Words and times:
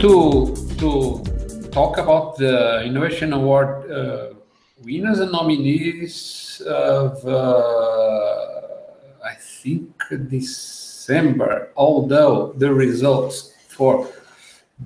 To 0.00 0.54
to 0.78 1.68
talk 1.72 1.98
about 1.98 2.36
the 2.36 2.84
Innovation 2.84 3.32
Award 3.32 3.90
uh, 3.90 4.34
winners 4.84 5.18
and 5.18 5.32
nominees 5.32 6.62
of, 6.64 7.26
uh, 7.26 8.60
I 9.24 9.34
think, 9.34 9.90
December, 10.28 11.72
although 11.76 12.52
the 12.52 12.72
results 12.72 13.54
for 13.66 14.06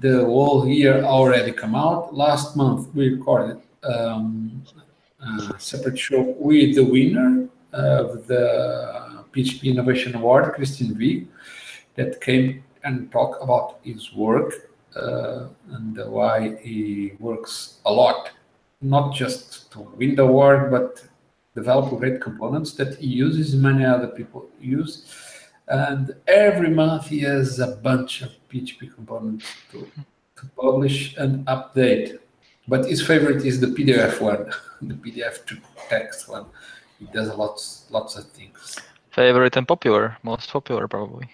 the 0.01 0.25
whole 0.25 0.67
year 0.67 1.05
already 1.05 1.53
come 1.53 1.75
out. 1.75 2.15
Last 2.15 2.57
month, 2.57 2.89
we 2.95 3.11
recorded 3.11 3.61
um, 3.85 4.65
a 5.21 5.61
separate 5.61 5.99
show 5.99 6.23
with 6.39 6.75
the 6.77 6.85
winner 6.85 7.49
of 7.75 8.27
the 8.27 9.25
PHP 9.35 9.65
Innovation 9.65 10.15
Award, 10.15 10.55
Christian 10.55 10.95
Vigh, 10.95 11.27
that 11.97 12.19
came 12.23 12.65
and 12.83 13.13
talked 13.13 13.43
about 13.43 13.79
his 13.83 14.15
work 14.15 14.72
Uh, 14.97 15.49
and 15.71 15.97
why 16.07 16.57
he 16.57 17.13
works 17.19 17.79
a 17.87 17.93
lot, 17.93 18.31
not 18.81 19.15
just 19.15 19.71
to 19.73 19.81
win 19.81 20.15
the 20.15 20.23
award, 20.23 20.71
but 20.71 21.03
develop 21.55 21.99
great 21.99 22.21
components 22.21 22.75
that 22.75 22.99
he 22.99 23.07
uses, 23.07 23.55
many 23.55 23.85
other 23.85 24.09
people 24.09 24.49
use. 24.61 25.07
And 25.69 26.15
every 26.27 26.71
month 26.71 27.07
he 27.07 27.21
has 27.21 27.59
a 27.59 27.77
bunch 27.77 28.23
of 28.23 28.31
PHP 28.51 28.95
components 28.95 29.47
to, 29.71 29.91
to 30.37 30.47
publish 30.61 31.17
and 31.17 31.47
update. 31.47 32.19
But 32.69 32.85
his 32.87 33.05
favorite 33.05 33.45
is 33.45 33.61
the 33.61 33.69
PDF 33.69 34.21
one, 34.21 34.53
the 34.83 34.95
PDF 34.95 35.47
to 35.47 35.57
text 35.89 36.29
one. 36.29 36.47
He 36.99 37.07
does 37.07 37.35
lots, 37.35 37.87
lots 37.91 38.17
of 38.17 38.31
things. 38.31 38.79
Favorite 39.11 39.57
and 39.57 39.67
popular, 39.67 40.17
most 40.23 40.51
popular 40.51 40.89
probably. 40.89 41.29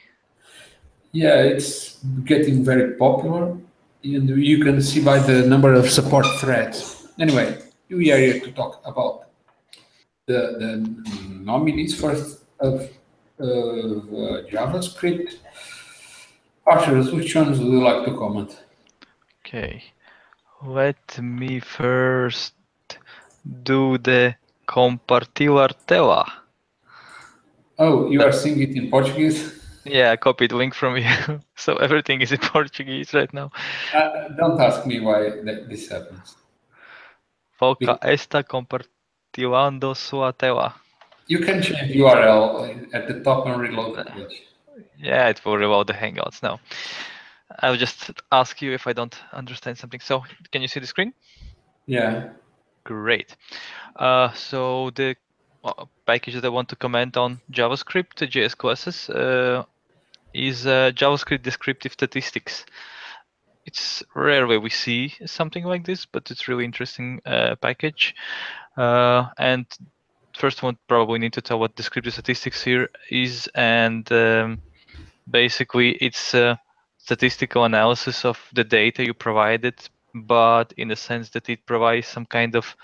Yeah, 1.13 1.43
it's 1.43 1.99
getting 2.25 2.65
very 2.65 2.95
popular, 2.95 3.57
and 4.05 4.29
you 4.29 4.63
can 4.63 4.83
see 4.83 5.01
by 5.01 5.19
the 5.19 5.47
number 5.47 5.73
of 5.73 5.91
support 5.91 6.27
threads. 6.39 7.09
Anyway, 7.19 7.59
we 7.89 8.13
are 8.13 8.19
here 8.19 8.41
to 8.41 8.53
talk 8.53 8.83
about 8.85 9.29
the, 10.27 10.57
the 10.59 11.05
nominees 11.43 11.99
for 11.99 12.13
of, 12.13 12.43
of 12.61 12.81
uh, 13.41 14.43
JavaScript. 14.53 15.37
Arturs, 16.67 17.11
which 17.13 17.35
ones 17.35 17.59
would 17.59 17.69
you 17.69 17.83
like 17.83 18.05
to 18.05 18.15
comment? 18.15 18.63
Okay, 19.41 19.83
let 20.63 21.19
me 21.23 21.61
first 21.61 22.53
do 23.63 23.97
the 23.97 24.35
compartilhar 24.67 25.71
tela. 25.87 26.27
Oh, 27.79 28.11
you 28.11 28.23
are 28.23 28.33
seeing 28.33 28.61
it 28.61 28.77
in 28.77 28.91
Portuguese? 28.91 29.58
Yeah, 29.85 30.11
I 30.11 30.17
copied 30.17 30.53
link 30.53 30.75
from 30.75 30.97
you. 30.97 31.41
so 31.57 31.77
everything 31.77 32.21
is 32.21 32.33
in 32.33 32.39
Portuguese 32.53 33.15
right 33.15 33.33
now. 33.33 33.51
Uh, 33.95 34.29
don't 34.37 34.61
ask 34.61 34.87
me 34.87 35.01
why 35.01 35.31
this 35.69 35.89
happens. 35.89 36.37
Foca 37.59 37.99
está 38.03 38.45
compartilhando 38.45 39.95
sua 39.97 40.33
tela. 40.33 40.75
You 41.27 41.41
can 41.41 41.61
change 41.61 41.93
URL 41.95 42.89
at 42.95 43.07
the 43.07 43.21
top 43.21 43.47
and 43.47 43.61
reload 43.61 43.97
the 43.97 44.05
page. 44.05 44.43
Yeah, 44.97 45.29
it 45.29 45.45
will 45.45 45.57
reload 45.57 45.89
the 45.89 45.93
Hangouts 45.93 46.43
now. 46.43 46.61
I'll 47.61 47.77
just 47.77 48.11
ask 48.31 48.63
you 48.63 48.73
if 48.73 48.87
I 48.87 48.93
don't 48.93 49.15
understand 49.33 49.79
something. 49.79 50.01
So, 50.01 50.23
can 50.53 50.63
you 50.63 50.69
see 50.69 50.81
the 50.81 50.87
screen? 50.87 51.13
Yeah. 51.87 52.29
Great. 52.85 53.37
Uh, 53.97 54.33
so 54.33 54.91
the 54.95 55.17
package 56.07 56.35
that 56.35 56.45
I 56.45 56.49
want 56.49 56.69
to 56.71 56.77
comment 56.77 57.17
on 57.17 57.41
JavaScript 57.53 58.27
JS 58.29 58.57
classes 58.57 59.11
uh, 59.11 59.65
is 60.35 60.67
uh, 60.67 60.91
JavaScript 60.95 61.43
descriptive 61.43 61.93
statistics. 61.93 62.65
It's 63.67 64.03
rare 64.15 64.47
where 64.47 64.61
we 64.61 64.71
see 64.71 65.15
something 65.27 65.65
like 65.65 65.85
this, 65.85 66.07
but 66.07 66.31
it's 66.31 66.49
really 66.49 66.65
interesting 66.65 67.21
uh, 67.27 67.57
package. 67.57 68.15
Uh, 68.77 69.29
and 69.37 69.67
first 70.39 70.63
one 70.63 70.79
probably 70.87 71.19
need 71.19 71.35
to 71.35 71.43
tell 71.43 71.59
what 71.59 71.77
descriptive 71.77 72.13
statistics 72.13 72.63
here 72.63 72.89
is, 73.11 73.49
and 73.55 74.11
um, 74.13 74.63
basically 75.29 75.93
it's 76.01 76.33
a 76.35 76.59
statistical 76.99 77.65
analysis 77.65 78.25
of 78.25 78.39
the 78.55 78.65
data 78.65 79.05
you 79.05 79.15
provided, 79.15 79.75
but 80.15 80.73
in 80.77 80.89
the 80.89 80.97
sense 80.97 81.31
that 81.31 81.49
it 81.49 81.67
provides 81.67 82.07
some 82.07 82.25
kind 82.25 82.55
of 82.55 82.77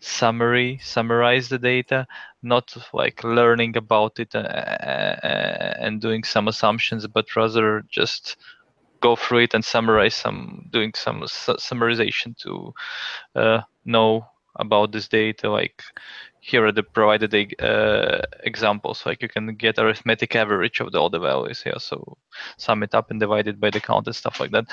summary, 0.00 0.78
summarize 0.82 1.48
the 1.48 1.58
data, 1.58 2.06
not 2.42 2.76
like 2.92 3.24
learning 3.24 3.76
about 3.76 4.18
it 4.18 4.34
uh, 4.34 4.38
and 4.38 6.00
doing 6.00 6.24
some 6.24 6.48
assumptions, 6.48 7.06
but 7.06 7.34
rather 7.36 7.84
just 7.88 8.36
go 9.00 9.16
through 9.16 9.38
it 9.38 9.54
and 9.54 9.64
summarize 9.64 10.14
some, 10.14 10.68
doing 10.70 10.92
some 10.94 11.26
su 11.26 11.54
summarization 11.54 12.36
to 12.36 12.74
uh, 13.34 13.60
know 13.84 14.26
about 14.56 14.92
this 14.92 15.08
data. 15.08 15.50
Like 15.50 15.82
here 16.40 16.66
are 16.66 16.72
the 16.72 16.82
provided 16.82 17.54
uh, 17.60 18.22
examples. 18.44 19.04
Like 19.04 19.22
you 19.22 19.28
can 19.28 19.54
get 19.54 19.78
arithmetic 19.78 20.34
average 20.34 20.80
of 20.80 20.92
the, 20.92 20.98
all 20.98 21.10
the 21.10 21.18
values 21.18 21.62
here. 21.62 21.78
So 21.78 22.16
sum 22.56 22.82
it 22.82 22.94
up 22.94 23.10
and 23.10 23.20
divide 23.20 23.48
it 23.48 23.60
by 23.60 23.70
the 23.70 23.80
count 23.80 24.06
and 24.06 24.16
stuff 24.16 24.40
like 24.40 24.52
that. 24.52 24.66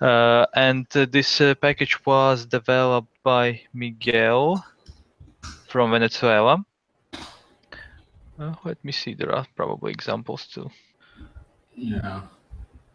Uh, 0.00 0.46
and 0.54 0.86
uh, 0.94 1.06
this 1.10 1.40
uh, 1.40 1.54
package 1.54 2.04
was 2.06 2.46
developed 2.46 3.12
by 3.28 3.60
Miguel 3.74 4.64
from 5.68 5.90
Venezuela. 5.90 6.64
Uh, 8.38 8.54
let 8.64 8.82
me 8.82 8.90
see. 8.90 9.12
There 9.12 9.34
are 9.34 9.46
probably 9.54 9.92
examples 9.92 10.46
too. 10.46 10.70
Yeah. 11.76 12.22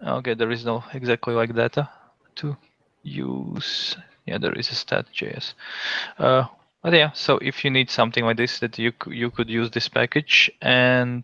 Okay, 0.02 0.34
there 0.34 0.50
is 0.50 0.66
no 0.66 0.84
exactly 0.92 1.36
like 1.36 1.54
data 1.54 1.88
to 2.38 2.58
use. 3.04 3.96
Yeah, 4.26 4.40
there 4.40 4.54
is 4.54 4.72
a 4.72 4.76
stat.js. 4.76 5.54
Uh, 6.18 6.46
but 6.82 6.94
yeah, 6.94 7.12
so 7.14 7.38
if 7.38 7.64
you 7.64 7.70
need 7.70 7.92
something 7.92 8.26
like 8.26 8.38
this, 8.38 8.58
that 8.58 8.80
you 8.80 8.92
you 9.06 9.30
could 9.30 9.50
use 9.52 9.70
this 9.70 9.88
package, 9.88 10.50
and 10.62 11.24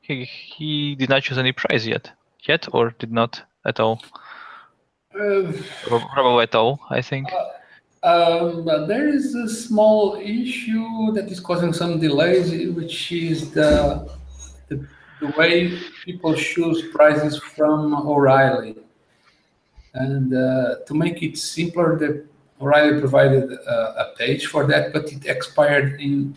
he 0.00 0.24
he 0.24 0.94
did 0.94 1.10
not 1.10 1.24
choose 1.24 1.36
any 1.38 1.52
price 1.52 1.84
yet, 1.84 2.10
yet 2.48 2.68
or 2.72 2.94
did 2.98 3.12
not 3.12 3.42
at 3.66 3.80
all. 3.80 4.00
Uh, 5.14 5.52
Probably 6.14 6.44
at 6.44 6.54
all, 6.54 6.80
I 6.88 7.02
think. 7.02 7.28
Um, 8.02 8.64
but 8.64 8.86
there 8.86 9.08
is 9.08 9.34
a 9.34 9.48
small 9.48 10.16
issue 10.16 11.12
that 11.12 11.30
is 11.30 11.38
causing 11.38 11.72
some 11.72 12.00
delays, 12.00 12.50
which 12.74 13.12
is 13.12 13.50
the, 13.50 14.08
the, 14.68 14.86
the 15.20 15.28
way 15.36 15.78
people 16.04 16.34
choose 16.34 16.88
prices 16.92 17.36
from 17.38 17.94
O'Reilly. 17.94 18.76
And 19.92 20.32
uh, 20.32 20.76
to 20.86 20.94
make 20.94 21.22
it 21.22 21.36
simpler, 21.36 21.98
the 21.98 22.24
O'Reilly 22.60 23.00
provided 23.00 23.52
a, 23.52 24.12
a 24.12 24.14
page 24.16 24.46
for 24.46 24.66
that, 24.66 24.94
but 24.94 25.12
it 25.12 25.26
expired 25.26 26.00
in 26.00 26.34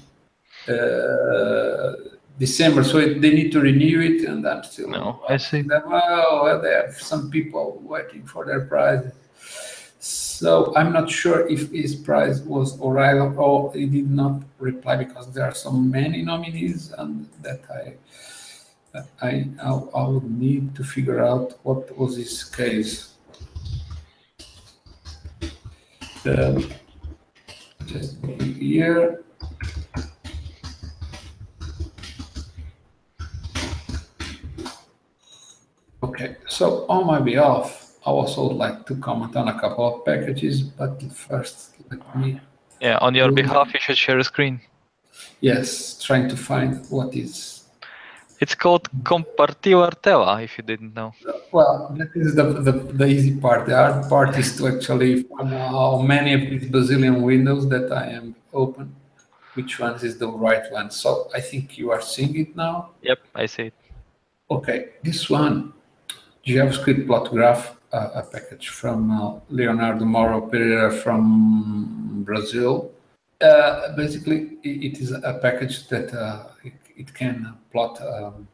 uh, 0.67 1.93
December, 2.39 2.83
so 2.83 2.97
it, 2.97 3.21
they 3.21 3.33
need 3.33 3.51
to 3.51 3.61
renew 3.61 4.01
it, 4.01 4.27
and 4.27 4.45
I'm 4.47 4.63
still. 4.63 4.89
No, 4.89 5.21
I 5.29 5.37
see. 5.37 5.61
Them, 5.61 5.83
well, 5.87 6.59
they 6.61 6.73
have 6.73 6.95
some 6.95 7.29
people 7.29 7.81
waiting 7.85 8.25
for 8.25 8.45
their 8.45 8.61
prize. 8.61 9.11
So 10.33 10.73
I'm 10.75 10.91
not 10.91 11.11
sure 11.11 11.47
if 11.47 11.71
his 11.71 11.95
prize 11.95 12.41
was 12.41 12.81
O'Reilly 12.81 13.35
or 13.37 13.71
he 13.71 13.85
did 13.85 14.09
not 14.09 14.41
reply 14.57 14.95
because 14.95 15.31
there 15.31 15.45
are 15.45 15.53
so 15.53 15.71
many 15.71 16.23
nominees, 16.23 16.91
and 16.97 17.29
that 17.43 17.61
I. 17.69 17.93
I, 18.95 19.47
I, 19.59 19.71
I 19.95 20.07
would 20.07 20.29
need 20.29 20.75
to 20.75 20.83
figure 20.83 21.23
out 21.23 21.57
what 21.63 21.97
was 21.97 22.15
his 22.15 22.43
case. 22.43 23.13
Um, 26.25 26.69
just 27.87 28.17
here. 28.25 29.23
Okay, 36.03 36.37
so 36.47 36.85
on 36.87 37.07
my 37.07 37.19
behalf, 37.19 37.92
I 38.05 38.09
also 38.09 38.47
would 38.47 38.57
like 38.57 38.85
to 38.87 38.95
comment 38.95 39.35
on 39.35 39.47
a 39.47 39.59
couple 39.59 39.85
of 39.87 40.05
packages, 40.05 40.61
but 40.61 41.01
first 41.11 41.75
let 41.89 42.15
me. 42.15 42.39
Yeah, 42.81 42.97
on 42.99 43.15
your 43.15 43.31
behalf, 43.31 43.73
you 43.73 43.79
should 43.79 43.97
share 43.97 44.19
a 44.19 44.23
screen. 44.23 44.59
Yes, 45.39 46.01
trying 46.01 46.27
to 46.27 46.35
find 46.35 46.85
what 46.89 47.15
is. 47.15 47.63
It's 48.41 48.55
called 48.55 48.89
Compartilhar 49.03 49.93
tela, 50.01 50.41
if 50.41 50.57
you 50.57 50.65
didn't 50.65 50.93
know. 50.93 51.13
Well, 51.53 51.95
that 51.97 52.09
is 52.13 52.35
the, 52.35 52.43
the, 52.43 52.73
the 52.73 53.05
easy 53.05 53.39
part. 53.39 53.67
The 53.67 53.75
hard 53.75 54.09
part 54.09 54.37
is 54.37 54.57
to 54.57 54.67
actually 54.67 55.23
find 55.23 55.49
how 55.49 56.01
many 56.01 56.33
of 56.33 56.41
these 56.41 56.69
Brazilian 56.69 57.21
windows 57.21 57.69
that 57.69 57.89
I 57.93 58.07
am 58.07 58.35
open, 58.51 58.93
which 59.53 59.79
one 59.79 59.95
is 60.03 60.17
the 60.17 60.27
right 60.27 60.69
one. 60.71 60.91
So 60.91 61.29
I 61.33 61.39
think 61.39 61.77
you 61.77 61.91
are 61.91 62.01
seeing 62.01 62.35
it 62.35 62.53
now. 62.53 62.89
Yep, 63.01 63.19
I 63.33 63.45
see 63.45 63.63
it. 63.63 63.73
Okay, 64.51 64.89
this 65.03 65.29
one, 65.29 65.71
JavaScript 66.45 67.07
plot 67.07 67.31
graph, 67.31 67.77
a 67.93 68.23
package 68.23 68.69
from 68.69 69.11
uh, 69.11 69.39
Leonardo 69.49 70.05
Mauro 70.05 70.41
Pereira 70.41 70.91
from 70.91 72.23
Brazil. 72.25 72.91
Uh, 73.41 73.95
basically, 73.95 74.57
it 74.63 74.99
is 74.99 75.11
a 75.11 75.39
package 75.41 75.87
that 75.89 76.13
uh, 76.13 76.45
it, 76.63 76.73
it, 76.95 77.13
can 77.13 77.53
plot 77.71 78.01
um, 78.01 78.47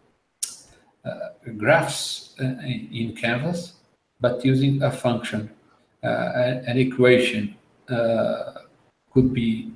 uh, 1.06 1.30
graphs 1.57 2.36
uh, 2.41 2.44
in 2.65 3.15
Canvas, 3.15 3.74
but 4.19 4.44
using 4.44 4.81
a 4.83 4.91
function, 4.91 5.50
uh, 6.03 6.07
an 6.65 6.77
equation 6.77 7.56
could 9.13 9.33
be 9.33 9.71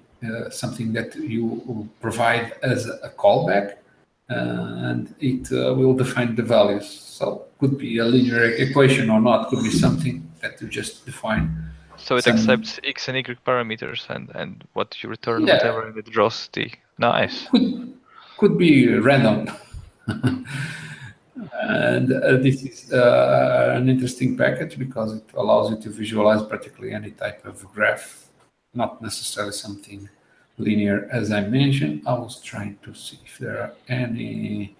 something 0.51 0.93
that 0.93 1.15
you 1.15 1.89
provide 1.99 2.53
as 2.61 2.87
a 2.87 3.09
callback, 3.17 3.75
and 4.29 5.13
it 5.19 5.49
will 5.51 5.93
define 5.93 6.35
the 6.35 6.43
values. 6.43 6.85
So 7.23 7.45
could 7.59 7.77
be 7.77 7.99
a 7.99 8.05
linear 8.05 8.43
equation 8.65 9.09
or 9.09 9.21
not, 9.21 9.49
could 9.49 9.63
be 9.63 9.69
something 9.69 10.29
that 10.41 10.61
you 10.61 10.67
just 10.67 11.05
define. 11.05 11.45
So 11.95 12.17
it 12.17 12.25
some... 12.25 12.33
accepts 12.33 12.81
x 12.83 13.07
and 13.07 13.15
y 13.15 13.35
parameters, 13.47 14.01
and 14.09 14.25
and 14.41 14.51
what 14.73 14.89
you 15.01 15.07
return, 15.09 15.47
yeah. 15.47 15.53
whatever, 15.53 15.81
and 15.87 15.97
it 15.97 16.07
draws 16.15 16.37
the 16.55 16.67
nice. 16.97 17.37
Could 17.51 17.93
could 18.39 18.55
be 18.57 18.73
random. 19.09 19.39
and 20.07 20.45
uh, 22.11 22.35
this 22.45 22.57
is 22.69 22.91
uh, 22.91 23.77
an 23.77 23.87
interesting 23.93 24.35
package 24.43 24.73
because 24.85 25.09
it 25.19 25.27
allows 25.41 25.65
you 25.71 25.77
to 25.85 25.89
visualize 26.01 26.41
practically 26.51 26.89
any 26.99 27.11
type 27.11 27.41
of 27.45 27.55
graph, 27.73 28.05
not 28.73 29.01
necessarily 29.01 29.53
something 29.53 30.09
linear. 30.57 30.97
As 31.19 31.31
I 31.31 31.41
mentioned, 31.61 31.95
I 32.05 32.15
was 32.25 32.41
trying 32.41 32.75
to 32.85 32.93
see 32.93 33.19
if 33.27 33.33
there 33.37 33.57
are 33.63 33.73
any 33.87 34.75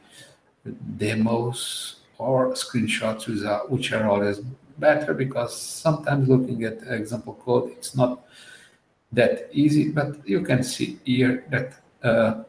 demos 0.98 2.03
or 2.18 2.54
screenshots 2.54 3.28
which 3.70 3.92
are 3.92 4.08
always 4.08 4.40
better 4.78 5.14
because 5.14 5.60
sometimes 5.60 6.28
looking 6.28 6.64
at 6.64 6.80
example 6.88 7.34
code, 7.46 7.72
it's 7.72 7.96
not 7.96 8.26
that 9.12 9.50
easy, 9.52 9.90
but 9.92 10.28
you 10.28 10.42
can 10.42 10.64
see 10.64 11.00
here 11.04 11.46
that 11.50 11.74
uh, 12.04 12.44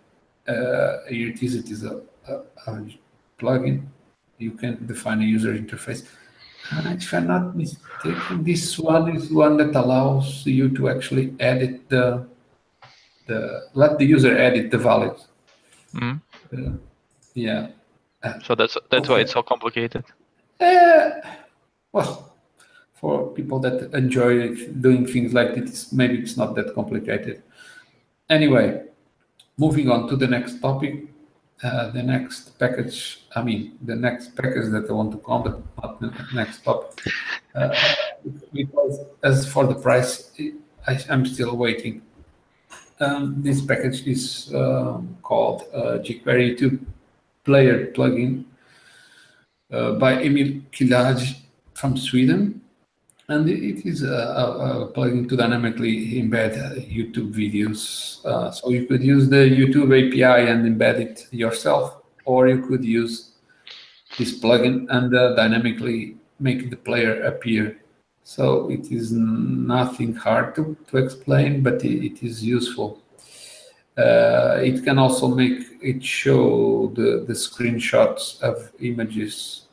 uh, 0.51 1.05
here 1.09 1.29
it 1.31 1.43
is, 1.43 1.55
it 1.55 1.71
is 1.71 1.85
a, 1.85 2.01
a, 2.29 2.35
a 2.67 2.99
plugin. 3.39 3.87
You 4.39 4.53
can 4.53 4.87
define 4.87 5.21
a 5.21 5.25
user 5.25 5.55
interface. 5.55 6.07
And 6.71 7.03
if 7.03 7.13
I'm 7.13 7.27
not 7.27 7.57
mistaken, 7.57 8.43
this 8.43 8.79
one 8.79 9.15
is 9.15 9.31
one 9.31 9.57
that 9.59 9.75
allows 9.77 10.47
you 10.47 10.75
to 10.77 10.89
actually 10.89 11.35
edit 11.39 11.89
the, 11.89 12.27
the 13.27 13.69
let 13.75 13.99
the 13.99 14.07
user 14.07 14.37
edit 14.37 14.71
the 14.71 14.79
values. 14.79 15.27
Mm. 15.95 16.21
Uh, 16.53 16.73
yeah. 17.35 17.69
So 18.45 18.55
that's 18.55 18.77
that's 18.91 19.05
okay. 19.05 19.13
why 19.13 19.21
it's 19.21 19.33
so 19.33 19.43
complicated. 19.43 20.05
Uh, 20.61 21.11
well, 21.93 22.33
for 22.95 23.31
people 23.33 23.59
that 23.61 23.93
enjoy 23.93 24.55
doing 24.81 25.07
things 25.07 25.35
like 25.35 25.55
this, 25.55 25.93
maybe 25.93 26.19
it's 26.19 26.37
not 26.37 26.55
that 26.55 26.75
complicated. 26.75 27.43
Anyway, 28.31 28.83
moving 29.59 29.91
on 29.91 30.09
to 30.09 30.17
the 30.17 30.27
next 30.27 30.61
topic, 30.61 31.07
uh, 31.63 31.91
the 31.91 32.03
next 32.03 32.59
package, 32.59 33.23
I 33.37 33.43
mean, 33.43 33.79
the 33.83 33.95
next 33.95 34.35
package 34.37 34.71
that 34.73 34.87
I 34.89 34.93
want 34.93 35.13
to 35.13 35.19
comment, 35.19 35.65
not 35.83 36.01
the 36.01 36.13
next 36.35 36.65
topic. 36.65 37.13
Uh, 37.55 37.75
because 38.53 39.01
as 39.23 39.47
for 39.47 39.67
the 39.67 39.75
price, 39.75 40.33
I, 40.87 40.99
am 41.09 41.25
still 41.27 41.57
waiting. 41.57 42.03
Um, 43.01 43.43
this 43.43 43.61
package 43.61 44.07
is 44.07 44.53
um, 44.55 45.17
called 45.23 45.65
uh, 45.75 45.99
jQuery 45.99 46.59
2 46.59 46.87
Player 47.45 47.93
plugin 47.93 48.45
uh, 49.73 49.93
by 49.93 50.23
Emil 50.23 50.61
Kilaj 50.73 51.37
from 51.75 51.97
Sweden 51.97 52.61
and 53.29 53.49
it 53.49 53.87
is 53.87 54.03
a, 54.03 54.07
a, 54.07 54.93
plugin 54.93 55.29
to 55.29 55.37
dynamically 55.37 56.21
embed 56.21 56.55
YouTube 56.91 57.33
videos. 57.33 58.25
Uh, 58.25 58.51
so 58.51 58.69
you 58.71 58.87
could 58.87 59.03
use 59.03 59.29
the 59.29 59.37
YouTube 59.37 59.91
API 59.97 60.51
and 60.51 60.67
embed 60.67 61.01
it 61.01 61.27
yourself, 61.31 62.03
or 62.27 62.49
you 62.49 62.67
could 62.67 62.85
use 62.85 63.31
this 64.19 64.39
plugin 64.39 64.87
and 64.91 65.15
uh, 65.15 65.35
dynamically 65.35 66.17
make 66.39 66.69
the 66.69 66.77
player 66.77 67.23
appear. 67.23 67.81
So 68.25 68.71
it 68.71 68.91
is 68.93 69.13
nothing 69.13 70.15
hard 70.15 70.55
to, 70.57 70.77
to 70.89 70.99
explain, 70.99 71.63
but 71.63 71.85
it, 71.85 72.05
it 72.05 72.23
is 72.23 72.45
useful. 72.45 73.01
Uh, 73.97 74.59
it 74.63 74.83
can 74.85 74.99
also 74.99 75.29
make 75.29 75.61
it 75.81 76.03
show 76.03 76.93
the, 76.97 77.25
the 77.27 77.33
screenshots 77.33 78.41
of 78.43 78.73
images 78.81 79.67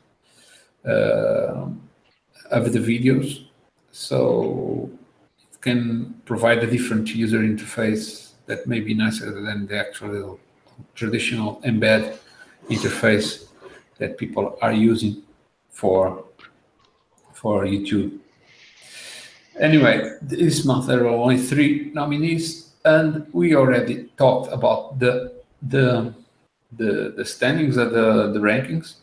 uh, 0.86 1.66
of 2.50 2.72
the 2.72 2.78
videos. 2.78 3.46
So 3.90 4.90
it 5.50 5.60
can 5.60 6.14
provide 6.24 6.58
a 6.58 6.66
different 6.66 7.14
user 7.14 7.40
interface 7.40 8.32
that 8.46 8.66
may 8.66 8.80
be 8.80 8.94
nicer 8.94 9.40
than 9.40 9.66
the 9.66 9.78
actual 9.78 10.38
traditional 10.94 11.60
embed 11.62 12.16
interface 12.68 13.48
that 13.98 14.18
people 14.18 14.58
are 14.62 14.72
using 14.72 15.22
for 15.70 16.24
for 17.32 17.64
YouTube. 17.64 18.18
Anyway, 19.58 20.16
this 20.22 20.64
month 20.64 20.86
there 20.86 21.04
are 21.04 21.08
only 21.08 21.38
three 21.38 21.90
nominees, 21.92 22.61
and 22.84 23.26
we 23.32 23.54
already 23.54 24.08
talked 24.16 24.52
about 24.52 24.98
the 24.98 25.32
the 25.62 26.12
the, 26.76 27.12
the 27.16 27.24
standings 27.24 27.76
of 27.76 27.92
the, 27.92 28.32
the 28.32 28.38
rankings 28.38 28.94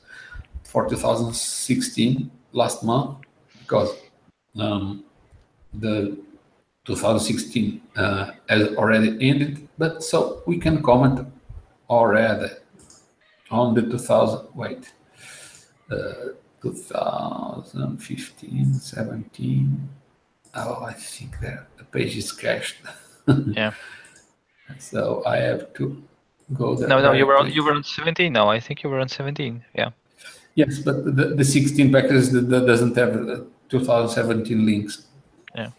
for 0.63 0.87
2016 0.89 2.31
last 2.51 2.83
month 2.83 3.17
because 3.59 3.95
um, 4.59 5.03
the 5.73 6.17
2016 6.85 7.81
uh, 7.95 8.31
has 8.49 8.75
already 8.75 9.15
ended, 9.21 9.67
but 9.77 10.03
so 10.03 10.41
we 10.47 10.57
can 10.57 10.81
comment 10.81 11.27
already 11.89 12.47
on 13.51 13.75
the 13.75 13.83
2000, 13.83 14.47
wait, 14.55 14.91
uh, 15.91 16.13
2015, 16.61 18.73
17. 18.73 19.89
Oh, 20.55 20.83
I 20.83 20.93
think 20.93 21.39
that 21.41 21.67
the 21.77 21.83
page 21.83 22.17
is 22.17 22.31
cached. 22.31 22.77
yeah. 23.27 23.73
So 24.77 25.23
I 25.25 25.37
have 25.37 25.73
to 25.73 25.99
go 26.53 26.75
there. 26.75 26.87
No, 26.87 27.01
no, 27.01 27.11
you 27.11 27.25
were 27.25 27.35
on 27.35 27.51
you 27.51 27.63
were 27.63 27.73
on 27.73 27.83
17 27.83 28.31
now. 28.31 28.49
I 28.49 28.59
think 28.59 28.83
you 28.83 28.89
were 28.89 28.99
on 28.99 29.09
17. 29.09 29.63
Yeah. 29.73 29.89
Yes, 30.53 30.79
but 30.79 31.05
the, 31.05 31.35
the 31.35 31.43
16 31.43 31.91
package 31.91 32.29
that, 32.29 32.49
that 32.49 32.67
doesn't 32.67 32.95
have 32.95 33.13
2017 33.69 34.65
links. 34.65 35.07
Yeah. 35.55 35.71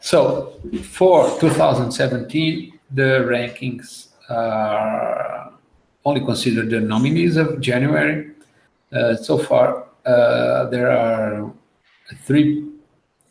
So 0.00 0.58
for 0.82 1.38
2017, 1.40 2.78
the 2.92 3.26
rankings 3.28 4.08
are 4.28 5.52
only 6.04 6.24
consider 6.24 6.64
the 6.64 6.80
nominees 6.80 7.36
of 7.36 7.60
January. 7.60 8.30
Uh, 8.92 9.16
so 9.16 9.36
far, 9.38 9.86
uh, 10.04 10.66
there 10.70 10.90
are 10.90 11.52
three 12.24 12.64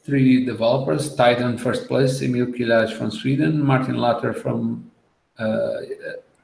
three 0.06 0.46
developers 0.46 1.16
tied 1.16 1.42
in 1.42 1.58
first 1.58 1.88
place: 1.88 2.22
Emil 2.22 2.48
Kilaj 2.48 2.94
from 2.98 3.12
Sweden, 3.12 3.64
Martin 3.64 3.98
Latter 3.98 4.34
from 4.34 4.92
uh, 5.40 5.82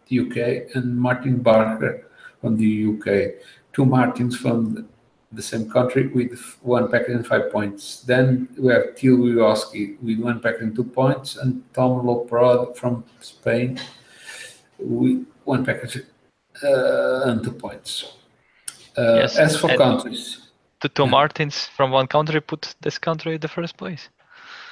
the 0.07 0.19
UK, 0.19 0.75
and 0.75 0.97
Martin 0.97 1.37
Barker 1.37 2.07
from 2.41 2.57
the 2.57 2.87
UK. 2.91 3.41
Two 3.73 3.85
Martins 3.85 4.35
from 4.35 4.87
the 5.31 5.41
same 5.41 5.69
country 5.69 6.07
with 6.07 6.37
one 6.61 6.91
packet 6.91 7.11
and 7.11 7.25
five 7.25 7.51
points. 7.51 8.01
Then 8.01 8.49
we 8.57 8.73
have 8.73 8.95
Till 8.95 9.17
Wehowski 9.17 10.01
with 10.01 10.19
one 10.19 10.39
packet 10.41 10.61
and 10.61 10.75
two 10.75 10.83
points, 10.83 11.37
and 11.37 11.63
Tom 11.73 12.05
Loprod 12.05 12.75
from 12.75 13.05
Spain 13.21 13.79
with 14.77 15.25
one 15.45 15.63
packet 15.63 16.05
uh, 16.63 17.21
and 17.29 17.43
two 17.43 17.53
points. 17.53 18.13
Uh, 18.97 19.19
yes, 19.21 19.37
as 19.37 19.57
for 19.57 19.75
countries, 19.77 20.50
the 20.81 20.89
two 20.89 21.03
yeah. 21.03 21.09
Martins 21.09 21.65
from 21.65 21.91
one 21.91 22.07
country 22.07 22.41
put 22.41 22.75
this 22.81 22.97
country 22.97 23.35
in 23.35 23.41
the 23.41 23.47
first 23.47 23.77
place. 23.77 24.09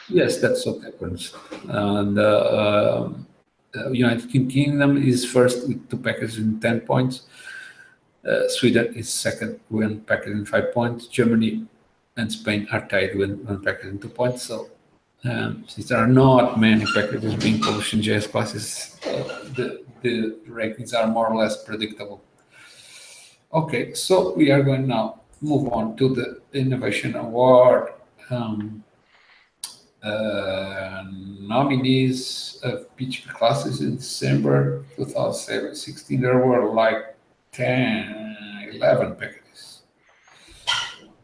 Yes, 0.07 0.41
that's 0.41 0.65
what 0.65 0.81
happens. 0.83 1.33
And 1.67 2.17
uh, 2.17 3.09
um, 3.75 3.93
United 3.93 4.29
Kingdom 4.31 4.97
is 4.97 5.23
first 5.23 5.67
with 5.67 5.89
two 5.89 5.97
packages 5.97 6.37
in 6.37 6.59
ten 6.59 6.81
points. 6.81 7.23
Uh, 8.27 8.47
Sweden 8.49 8.93
is 8.95 9.09
second, 9.09 9.59
with 9.69 9.87
one 9.87 10.01
packed 10.01 10.25
in 10.27 10.45
five 10.45 10.73
points. 10.73 11.07
Germany 11.07 11.65
and 12.17 12.31
Spain 12.31 12.67
are 12.71 12.85
tied 12.87 13.15
with 13.15 13.39
one 13.41 13.63
packed 13.63 13.83
in 13.83 13.99
two 13.99 14.09
points. 14.09 14.43
So 14.43 14.69
um, 15.23 15.63
since 15.67 15.89
there 15.89 15.99
are 15.99 16.07
not 16.07 16.59
many 16.59 16.85
packages 16.93 17.35
being 17.35 17.61
published 17.61 17.93
in 17.93 18.01
JS 18.01 18.31
classes, 18.31 18.99
uh, 19.05 19.45
the, 19.55 19.83
the 20.01 20.35
rankings 20.49 20.93
are 20.93 21.07
more 21.07 21.27
or 21.27 21.37
less 21.37 21.63
predictable. 21.63 22.21
Okay, 23.53 23.93
so 23.93 24.33
we 24.35 24.51
are 24.51 24.61
going 24.61 24.87
now 24.87 25.18
move 25.41 25.71
on 25.71 25.95
to 25.97 26.09
the 26.09 26.41
Innovation 26.53 27.15
Award. 27.15 27.93
Um, 28.29 28.83
uh, 30.03 31.03
nominees 31.41 32.59
of 32.63 32.85
PHP 32.95 33.27
classes 33.29 33.81
in 33.81 33.97
December 33.97 34.85
2016. 34.95 36.21
There 36.21 36.37
were 36.37 36.71
like 36.71 37.17
10, 37.51 38.69
11 38.73 39.15
packages. 39.15 39.81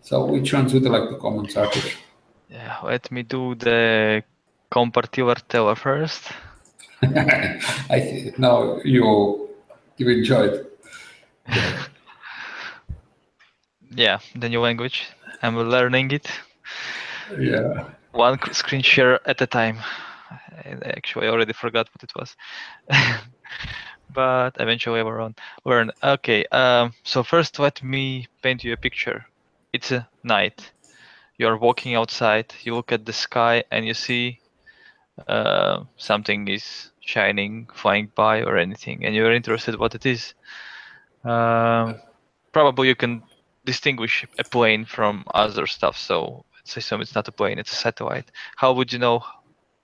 So 0.01 0.25
which 0.25 0.53
ones 0.53 0.73
would 0.73 0.83
you 0.83 0.89
like 0.89 1.09
to 1.09 1.17
comment, 1.17 1.49
Sarkis? 1.49 1.95
Yeah, 2.49 2.77
let 2.83 3.11
me 3.11 3.23
do 3.23 3.55
the 3.55 4.23
compartilar 4.69 5.75
first. 5.75 6.31
I 7.01 8.31
no, 8.37 8.81
you 8.83 9.49
you 9.97 10.09
enjoyed. 10.09 10.67
yeah, 11.47 11.83
the 14.35 14.49
new 14.49 14.59
language. 14.59 15.07
I'm 15.41 15.57
learning 15.57 16.11
it. 16.11 16.27
Yeah. 17.39 17.89
One 18.11 18.39
screen 18.53 18.81
share 18.81 19.19
at 19.27 19.41
a 19.41 19.47
time. 19.47 19.77
Actually, 20.83 21.27
I 21.27 21.29
already 21.29 21.53
forgot 21.53 21.89
what 21.93 22.03
it 22.03 22.11
was. 22.15 22.35
but 24.13 24.55
eventually 24.59 24.99
I 24.99 25.03
will 25.03 25.33
learn. 25.65 25.91
Okay, 26.03 26.45
um, 26.51 26.93
so 27.03 27.23
first 27.23 27.59
let 27.59 27.83
me 27.83 28.27
paint 28.41 28.63
you 28.63 28.73
a 28.73 28.77
picture. 28.77 29.25
It's 29.73 29.91
a 29.91 30.07
night. 30.23 30.71
You're 31.37 31.57
walking 31.57 31.95
outside, 31.95 32.53
you 32.63 32.75
look 32.75 32.91
at 32.91 33.05
the 33.05 33.13
sky 33.13 33.63
and 33.71 33.85
you 33.85 33.93
see 33.93 34.39
uh, 35.27 35.83
something 35.97 36.47
is 36.47 36.91
shining, 37.01 37.67
flying 37.73 38.11
by 38.15 38.43
or 38.43 38.57
anything, 38.57 39.05
and 39.05 39.13
you're 39.13 39.33
interested 39.33 39.77
what 39.77 39.95
it 39.95 40.05
is. 40.05 40.33
Um, 41.25 41.99
probably 42.53 42.87
you 42.87 42.95
can 42.95 43.23
distinguish 43.65 44.25
a 44.39 44.43
plane 44.43 44.85
from 44.85 45.25
other 45.33 45.67
stuff. 45.67 45.97
So 45.97 46.45
let's 46.55 46.77
assume 46.77 47.01
it's 47.01 47.15
not 47.15 47.27
a 47.27 47.31
plane, 47.31 47.59
it's 47.59 47.73
a 47.73 47.75
satellite. 47.75 48.31
How 48.55 48.73
would 48.73 48.93
you 48.93 48.99
know 48.99 49.23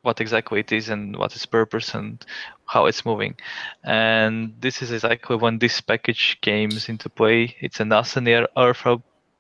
what 0.02 0.20
exactly 0.20 0.60
it 0.60 0.72
is 0.72 0.90
and 0.90 1.16
what 1.16 1.36
its 1.36 1.46
purpose 1.46 1.94
and 1.94 2.26
how 2.66 2.86
it's 2.86 3.06
moving. 3.06 3.36
And 3.84 4.54
this 4.60 4.82
is 4.82 4.92
exactly 4.92 5.36
when 5.36 5.60
this 5.60 5.82
package 5.82 6.40
came 6.42 6.72
into 6.88 7.10
play. 7.10 7.56
It's 7.60 7.80
a 7.80 7.84
NASA 7.84 8.22
Near 8.22 8.48
Earth 8.58 8.86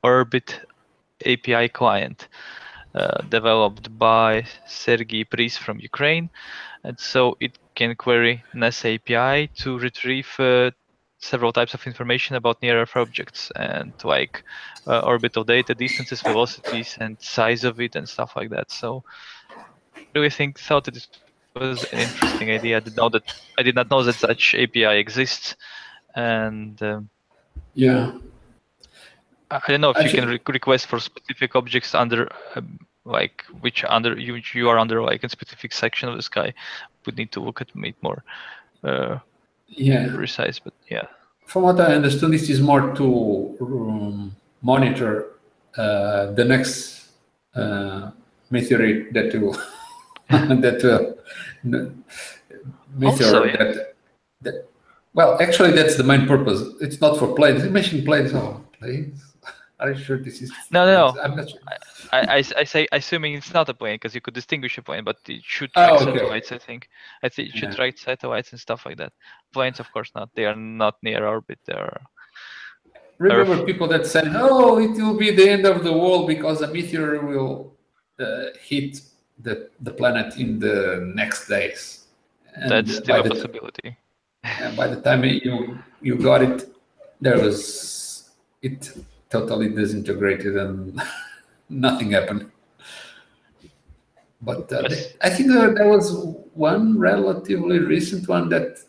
Orbit 0.03 0.61
API 1.25 1.69
client 1.69 2.27
uh, 2.93 3.21
developed 3.29 3.97
by 3.97 4.45
Sergey 4.67 5.23
Pris 5.23 5.57
from 5.57 5.79
Ukraine. 5.79 6.29
And 6.83 6.99
so 6.99 7.37
it 7.39 7.57
can 7.75 7.95
query 7.95 8.43
NASA 8.53 8.95
API 8.95 9.47
to 9.61 9.77
retrieve 9.77 10.29
uh, 10.39 10.71
several 11.21 11.53
types 11.53 11.73
of 11.73 11.85
information 11.87 12.35
about 12.35 12.61
near 12.61 12.81
Earth 12.81 12.95
objects 12.95 13.51
and 13.55 13.93
like 14.03 14.43
uh, 14.87 14.99
orbital 14.99 15.43
data, 15.43 15.73
distances, 15.73 16.21
velocities, 16.21 16.97
and 16.99 17.21
size 17.21 17.63
of 17.63 17.79
it, 17.79 17.95
and 17.95 18.09
stuff 18.09 18.35
like 18.35 18.49
that. 18.49 18.71
So 18.71 19.03
really 20.13 20.29
think 20.29 20.59
thought 20.59 20.87
it 20.87 21.07
was 21.55 21.83
an 21.85 21.99
interesting 21.99 22.49
idea. 22.49 22.77
I 22.77 22.79
did 22.79 22.97
know 22.97 23.09
that 23.09 23.23
I 23.57 23.63
did 23.63 23.75
not 23.75 23.89
know 23.89 24.03
that 24.03 24.15
such 24.15 24.55
API 24.55 24.97
exists, 24.97 25.55
and 26.15 26.81
um, 26.81 27.09
yeah, 27.73 28.11
I, 29.49 29.57
I 29.65 29.71
don't 29.71 29.81
know 29.81 29.91
if 29.91 29.97
Actually, 29.97 30.11
you 30.11 30.19
can 30.19 30.29
re 30.29 30.39
request 30.47 30.87
for 30.87 30.99
specific 30.99 31.55
objects 31.55 31.93
under 31.95 32.29
um, 32.55 32.79
like 33.05 33.43
which 33.61 33.83
under 33.87 34.17
you 34.17 34.41
you 34.53 34.69
are 34.69 34.79
under 34.79 35.01
like 35.01 35.23
a 35.23 35.29
specific 35.29 35.71
section 35.73 36.09
of 36.09 36.15
the 36.15 36.23
sky. 36.23 36.53
Would 37.05 37.17
need 37.17 37.31
to 37.31 37.39
look 37.39 37.61
at 37.61 37.69
it 37.75 37.95
more. 38.01 38.23
Uh, 38.83 39.19
yeah, 39.71 40.07
precise, 40.13 40.59
but 40.59 40.73
yeah. 40.89 41.07
From 41.45 41.63
what 41.63 41.79
I 41.79 41.95
understood, 41.95 42.31
this 42.31 42.49
is 42.49 42.61
more 42.61 42.93
to 42.95 43.57
um, 43.61 44.35
monitor 44.61 45.33
uh, 45.77 46.31
the 46.31 46.45
next 46.45 47.09
uh, 47.55 48.11
meteorite 48.49 49.13
that 49.13 49.33
will 49.41 49.57
that 50.29 50.83
uh, 50.85 51.13
meteor 52.95 53.25
also, 53.27 53.43
yeah. 53.43 53.57
that, 53.57 53.95
that, 54.41 54.69
well 55.13 55.41
actually 55.41 55.71
that's 55.71 55.95
the 55.95 56.03
main 56.03 56.27
purpose. 56.27 56.61
It's 56.79 57.01
not 57.01 57.17
for 57.17 57.33
planes. 57.35 57.63
Mentioned 57.69 58.05
planes. 58.05 58.33
Oh 58.33 58.63
planes 58.79 59.30
are 59.81 59.91
you 59.91 59.97
sure 59.97 60.17
this 60.17 60.41
is 60.41 60.51
no 60.71 60.85
no, 60.85 61.11
no. 61.13 61.21
i'm 61.21 61.35
not 61.35 61.49
sure 61.49 61.59
I, 62.13 62.19
I, 62.37 62.43
I 62.57 62.63
say 62.63 62.87
assuming 62.91 63.33
it's 63.33 63.53
not 63.53 63.67
a 63.69 63.73
plane 63.73 63.95
because 63.95 64.15
you 64.15 64.21
could 64.21 64.33
distinguish 64.33 64.77
a 64.77 64.81
plane 64.81 65.03
but 65.03 65.17
it 65.27 65.43
should 65.43 65.71
oh, 65.75 65.81
track 65.81 65.91
oh, 65.91 65.95
okay. 65.95 66.17
satellites 66.17 66.51
i 66.51 66.57
think 66.57 66.89
i 67.23 67.29
think 67.29 67.49
it 67.49 67.57
should 67.57 67.69
yeah. 67.69 67.75
track 67.75 67.97
satellites 67.97 68.51
and 68.51 68.59
stuff 68.59 68.85
like 68.85 68.97
that 68.97 69.13
planes 69.53 69.79
of 69.79 69.91
course 69.91 70.11
not 70.15 70.29
they 70.35 70.45
are 70.45 70.55
not 70.55 70.95
near 71.03 71.25
orbit 71.25 71.59
they're 71.65 72.01
remember 73.17 73.53
Earth. 73.53 73.65
people 73.65 73.87
that 73.87 74.05
said 74.05 74.27
oh 74.35 74.79
it 74.79 74.91
will 75.01 75.17
be 75.17 75.31
the 75.31 75.47
end 75.49 75.65
of 75.65 75.83
the 75.83 75.93
world 75.93 76.27
because 76.27 76.61
a 76.61 76.67
meteor 76.67 77.19
will 77.25 77.73
uh, 78.19 78.45
hit 78.61 79.01
the, 79.43 79.69
the 79.79 79.91
planet 79.91 80.37
in 80.37 80.59
the 80.59 81.11
next 81.15 81.47
days. 81.47 82.05
And 82.55 82.69
That's 82.69 82.97
still 82.97 83.25
a 83.25 83.27
possibility. 83.27 83.97
And 84.43 84.75
by 84.75 84.87
the 84.87 85.01
time 85.01 85.23
you 85.23 85.77
you 86.01 86.15
got 86.17 86.41
it, 86.41 86.73
there 87.19 87.39
was 87.39 88.29
it 88.61 88.91
totally 89.31 89.69
disintegrated 89.69 90.57
and 90.57 91.01
nothing 91.69 92.11
happened. 92.11 92.51
But 94.41 94.71
uh, 94.73 94.87
yes. 94.89 95.13
I 95.21 95.29
think 95.29 95.49
there, 95.49 95.73
there 95.73 95.87
was 95.87 96.11
one 96.53 96.97
relatively 96.97 97.79
recent 97.79 98.27
one 98.27 98.49
that 98.49 98.79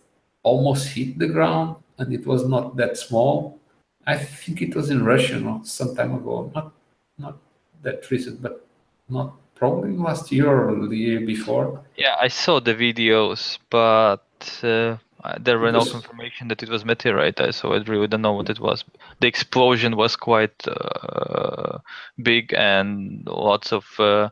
almost 0.43 0.89
hit 0.89 1.19
the 1.19 1.29
ground, 1.29 1.77
and 1.99 2.13
it 2.13 2.27
was 2.27 2.49
not 2.49 2.77
that 2.77 2.97
small. 2.97 3.59
I 4.07 4.17
think 4.17 4.63
it 4.63 4.75
was 4.75 4.91
in 4.91 5.05
Russia, 5.05 5.39
not 5.39 5.67
some 5.67 5.95
time 5.95 6.15
ago. 6.15 6.51
Not 6.55 6.73
not 7.19 7.37
that 7.83 8.11
recent, 8.11 8.43
but 8.43 8.67
not 9.09 9.35
probably 9.55 9.93
last 9.97 10.33
year 10.33 10.49
or 10.49 10.89
the 10.89 10.97
year 10.97 11.21
before. 11.21 11.85
Yeah, 11.97 12.17
I 12.19 12.29
saw 12.29 12.59
the 12.59 12.75
videos, 12.75 13.59
but 13.71 14.25
uh, 14.63 14.97
there 15.41 15.59
were 15.59 15.71
no 15.71 15.85
confirmation 15.85 16.49
that 16.49 16.62
it 16.62 16.69
was 16.69 16.85
meteorite, 16.85 17.55
so 17.55 17.73
I 17.73 17.79
really 17.83 18.09
don't 18.09 18.23
know 18.23 18.33
what 18.33 18.50
it 18.50 18.59
was. 18.59 18.85
The 19.21 19.29
explosion 19.29 19.97
was 19.97 20.17
quite 20.17 20.67
uh, 20.67 21.79
big, 22.23 22.52
and 22.55 23.25
lots 23.26 23.73
of 23.73 23.85
uh, 23.99 24.31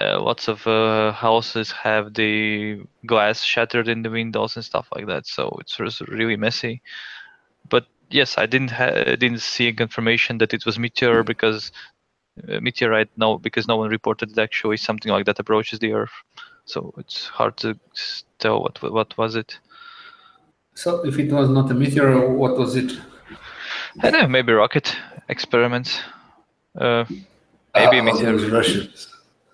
uh, 0.00 0.20
lots 0.20 0.48
of 0.48 0.66
uh, 0.66 1.12
houses 1.12 1.70
have 1.72 2.14
the 2.14 2.82
glass 3.06 3.42
shattered 3.42 3.88
in 3.88 4.02
the 4.02 4.10
windows 4.10 4.56
and 4.56 4.64
stuff 4.64 4.88
like 4.94 5.06
that. 5.06 5.26
So 5.26 5.56
it's 5.60 5.78
really 6.02 6.36
messy. 6.36 6.82
But 7.68 7.86
yes, 8.10 8.36
I 8.36 8.46
didn't 8.46 8.72
ha- 8.72 9.16
didn't 9.16 9.40
see 9.40 9.68
a 9.68 9.72
confirmation 9.72 10.38
that 10.38 10.52
it 10.52 10.66
was 10.66 10.78
meteor 10.78 11.22
because 11.22 11.72
uh, 12.48 12.60
meteorite 12.60 13.10
no 13.16 13.38
because 13.38 13.66
no 13.66 13.76
one 13.76 13.90
reported 13.90 14.34
that 14.34 14.42
actually 14.42 14.76
something 14.76 15.12
like 15.12 15.26
that 15.26 15.38
approaches 15.38 15.78
the 15.80 15.92
earth 15.92 16.12
so 16.64 16.94
it's 16.96 17.26
hard 17.26 17.56
to 17.56 17.78
tell 18.38 18.62
what 18.62 18.80
what 18.82 19.16
was 19.18 19.34
it 19.34 19.58
so 20.80 21.04
if 21.04 21.18
it 21.18 21.30
was 21.30 21.48
not 21.48 21.70
a 21.70 21.74
meteor 21.74 22.08
what 22.42 22.56
was 22.56 22.74
it? 22.74 22.90
I 24.02 24.10
don't 24.10 24.22
know 24.22 24.28
maybe 24.28 24.52
rocket 24.52 24.96
experiments. 25.28 26.00
Uh, 26.74 27.04
maybe 27.74 27.98
ah, 27.98 28.02
meteor 28.02 28.36
Russians. 28.58 29.08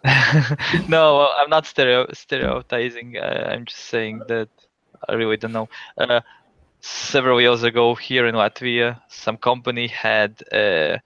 no 0.88 1.28
i'm 1.38 1.50
not 1.50 1.66
stereo 1.66 2.06
stereotyping 2.12 3.16
uh, 3.16 3.50
i'm 3.50 3.64
just 3.64 3.85
saying 3.95 4.21
that 4.28 4.49
i 5.09 5.14
really 5.14 5.37
don't 5.37 5.52
know. 5.52 5.68
Uh, 5.99 6.21
several 6.80 7.40
years 7.40 7.64
ago 7.64 7.95
here 7.97 8.26
in 8.26 8.35
latvia 8.37 9.00
some 9.09 9.37
company 9.37 9.88
had 9.88 10.33
uh, 10.52 10.97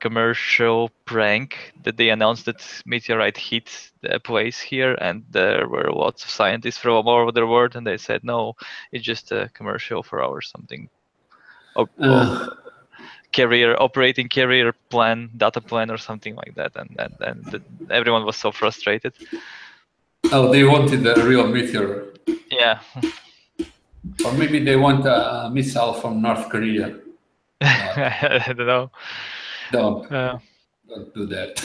commercial 0.00 0.90
prank 1.04 1.72
that 1.84 1.96
they 1.96 2.08
announced 2.08 2.46
that 2.46 2.60
meteorite 2.86 3.36
hit 3.36 3.90
the 4.00 4.18
place 4.18 4.58
here 4.58 4.94
and 4.94 5.22
there 5.30 5.68
were 5.68 5.92
lots 5.92 6.24
of 6.24 6.30
scientists 6.30 6.78
from 6.78 7.06
all 7.06 7.08
over 7.08 7.32
the 7.32 7.46
world 7.46 7.76
and 7.76 7.86
they 7.86 7.98
said 7.98 8.24
no 8.24 8.56
it's 8.92 9.04
just 9.04 9.30
a 9.30 9.50
commercial 9.54 10.02
for 10.02 10.22
our 10.22 10.40
something. 10.40 10.88
Uh. 11.76 12.48
carrier 13.32 13.76
operating 13.80 14.28
carrier 14.28 14.72
plan 14.88 15.30
data 15.36 15.60
plan 15.60 15.88
or 15.90 15.98
something 15.98 16.34
like 16.34 16.54
that 16.56 16.72
and 16.74 16.90
and, 16.98 17.14
and 17.20 17.44
the, 17.52 17.60
everyone 17.94 18.24
was 18.24 18.36
so 18.36 18.50
frustrated. 18.50 19.12
Oh 20.32 20.50
they 20.50 20.64
wanted 20.64 21.06
a 21.06 21.14
real 21.24 21.46
meteor. 21.46 22.14
Yeah. 22.50 22.80
Or 24.24 24.32
maybe 24.32 24.64
they 24.64 24.76
want 24.76 25.04
a 25.04 25.50
missile 25.52 25.92
from 25.92 26.22
north 26.22 26.48
korea. 26.48 26.98
I 27.60 28.54
don't 28.56 28.66
know 28.66 28.90
don't. 29.70 30.10
Uh, 30.12 30.38
don't 30.88 31.14
do 31.14 31.26
that. 31.26 31.62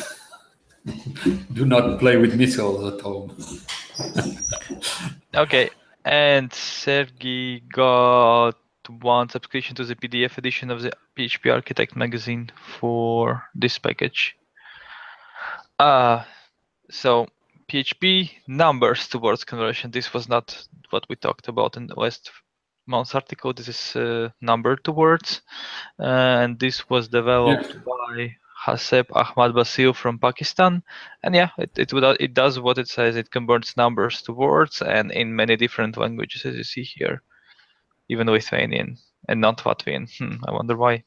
do 1.54 1.66
not 1.66 2.00
play 2.00 2.18
with 2.18 2.36
missiles 2.36 2.94
at 2.94 3.02
home. 3.02 3.36
okay, 5.36 5.70
and 6.04 6.54
Sergey 6.54 7.62
got 7.62 8.56
one 9.02 9.30
subscription 9.30 9.76
to 9.76 9.84
the 9.84 9.96
PDF 9.96 10.38
edition 10.38 10.70
of 10.70 10.82
the 10.82 10.92
PHP 11.18 11.52
Architect 11.52 11.96
magazine 11.96 12.52
for 12.80 13.44
this 13.56 13.80
package. 13.80 14.36
Uh, 15.80 16.24
so 16.90 17.28
PHP 17.72 18.30
numbers 18.48 19.08
towards 19.08 19.44
conversion. 19.44 19.92
This 19.92 20.14
was 20.14 20.30
not 20.30 20.68
what 20.92 21.06
we 21.10 21.16
talked 21.16 21.48
about 21.48 21.78
in 21.78 21.88
the 21.88 22.00
last 22.00 22.32
month's 22.88 23.16
article. 23.16 23.54
This 23.54 23.68
is 23.68 23.96
uh, 23.96 24.30
number 24.42 24.76
towards, 24.76 25.42
uh, 26.00 26.04
and 26.44 26.60
this 26.60 26.90
was 26.90 27.08
developed 27.08 27.74
yeah. 27.74 27.82
by 27.86 28.36
Haseb 28.66 29.06
Ahmad 29.12 29.56
Basil 29.56 29.94
from 29.94 30.20
Pakistan. 30.20 30.84
And 31.24 31.36
yeah, 31.36 31.50
it 31.58 31.72
it, 31.78 31.94
would, 31.94 32.04
it 32.20 32.34
does 32.34 32.60
what 32.60 32.78
it 32.78 32.88
says. 32.88 33.16
It 33.16 33.32
converts 33.32 33.78
numbers 33.78 34.22
to 34.24 34.34
words, 34.34 34.82
and 34.82 35.12
in 35.12 35.36
many 35.36 35.56
different 35.56 35.98
languages, 35.98 36.46
as 36.46 36.56
you 36.56 36.64
see 36.64 36.84
here, 36.84 37.22
even 38.10 38.28
Lithuanian 38.28 38.98
and 39.28 39.42
not 39.42 39.60
Latvian. 39.60 40.10
Hmm, 40.18 40.44
I 40.48 40.52
wonder 40.52 40.76
why. 40.76 41.04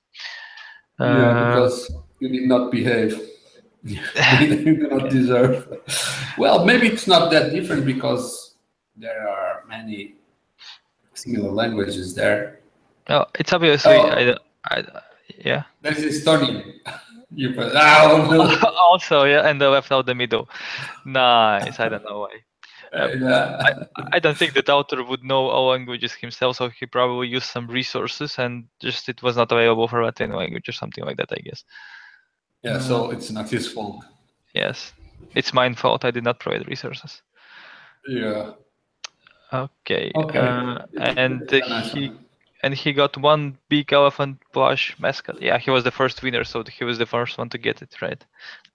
Yeah, 0.99 1.07
uh, 1.07 1.55
because 1.55 1.93
you 2.21 2.29
did 2.29 2.49
not 2.49 2.71
behave. 2.71 3.21
you 3.85 4.65
do 4.65 4.89
not 4.89 5.11
deserve. 5.11 5.81
Well, 6.37 6.65
maybe 6.65 6.89
it's 6.89 7.07
not 7.07 7.31
that 7.31 7.53
different 7.53 7.87
because 7.87 8.57
there 8.97 9.29
are 9.29 9.65
many 9.69 10.18
similar 11.23 11.51
languages 11.51 12.15
there. 12.15 12.61
Oh, 13.09 13.25
it's 13.39 13.53
obviously 13.53 13.95
oh. 13.95 14.09
I, 14.09 14.37
I, 14.71 14.85
Yeah. 15.45 15.65
That 15.83 15.97
is 15.97 16.23
Estonian. 16.23 16.75
You 17.31 17.53
put 17.53 17.73
oh, 17.75 18.29
no. 18.31 18.71
also, 18.89 19.25
yeah, 19.25 19.49
and 19.49 19.61
they 19.61 19.67
left 19.67 19.93
out 19.93 20.07
the 20.07 20.15
middle. 20.15 20.49
Nice. 21.05 21.79
I 21.79 21.89
don't 21.89 22.05
know 22.05 22.21
why. 22.21 22.31
Uh, 22.91 23.85
I, 23.99 24.05
I 24.13 24.19
don't 24.19 24.39
think 24.39 24.55
the 24.55 24.73
author 24.73 25.05
would 25.05 25.23
know 25.23 25.49
all 25.51 25.69
languages 25.69 26.15
himself, 26.15 26.57
so 26.57 26.71
he 26.71 26.87
probably 26.87 27.29
used 27.29 27.45
some 27.45 27.67
resources 27.67 28.39
and 28.39 28.65
just 28.81 29.11
it 29.11 29.23
was 29.23 29.37
not 29.37 29.53
available 29.53 29.89
for 29.89 30.03
Latin 30.03 30.33
language 30.33 30.71
or 30.71 30.73
something 30.73 31.05
like 31.05 31.19
that, 31.19 31.31
I 31.31 31.41
guess. 31.45 31.65
yeah, 32.63 32.79
so 32.79 33.11
it's 33.11 33.31
not 33.31 33.51
his 33.51 33.71
fault. 33.71 34.03
Yes. 34.55 34.95
It's 35.35 35.53
my 35.53 35.71
fault. 35.75 36.07
I 36.07 36.11
did 36.11 36.25
not 36.25 36.41
provide 36.41 36.67
resources. 36.67 37.21
Yeah. 38.09 38.53
Okay. 39.53 40.13
Okay. 40.15 40.39
Uh, 40.39 40.79
and 40.99 41.51
he 41.85 42.13
and 42.63 42.75
he 42.75 42.93
got 42.93 43.17
one 43.17 43.57
big 43.69 43.93
elephant 43.93 44.39
plush 44.53 44.97
mascot. 44.99 45.41
Yeah, 45.41 45.59
he 45.59 45.71
was 45.71 45.85
the 45.85 45.91
first 45.91 46.23
winner, 46.23 46.45
so 46.45 46.63
he 46.65 46.85
was 46.85 46.99
the 46.99 47.07
first 47.07 47.39
one 47.39 47.49
to 47.51 47.59
get 47.59 47.83
it. 47.83 47.95
Right, 48.03 48.23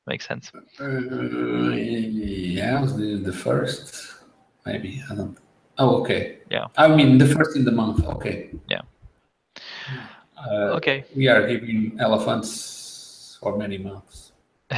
makes 0.07 0.27
sense. 0.27 0.51
Uh, 0.79 0.87
yeah, 1.75 2.81
was 2.81 2.95
the, 2.95 3.17
the 3.17 3.33
first, 3.33 4.15
maybe. 4.65 5.03
I 5.11 5.15
don't. 5.15 5.37
Oh, 5.77 6.01
okay. 6.01 6.39
Yeah. 6.49 6.67
I 6.77 6.87
mean, 6.87 7.17
the 7.17 7.27
first 7.27 7.55
in 7.55 7.65
the 7.65 7.71
month. 7.71 8.05
Okay. 8.05 8.51
Yeah. 8.69 8.81
Uh, 10.37 10.77
Okay. 10.77 11.03
We 11.15 11.27
are 11.27 11.47
giving 11.47 11.97
elephants 11.99 13.37
for 13.41 13.57
many 13.57 13.77
months. 13.77 14.31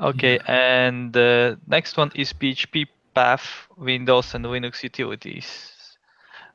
Okay, 0.00 0.38
and 0.46 1.12
the 1.12 1.58
next 1.66 1.98
one 1.98 2.10
is 2.14 2.32
PHP 2.32 2.86
Path 3.14 3.66
Windows 3.76 4.34
and 4.34 4.44
Linux 4.44 4.82
utilities, 4.82 5.96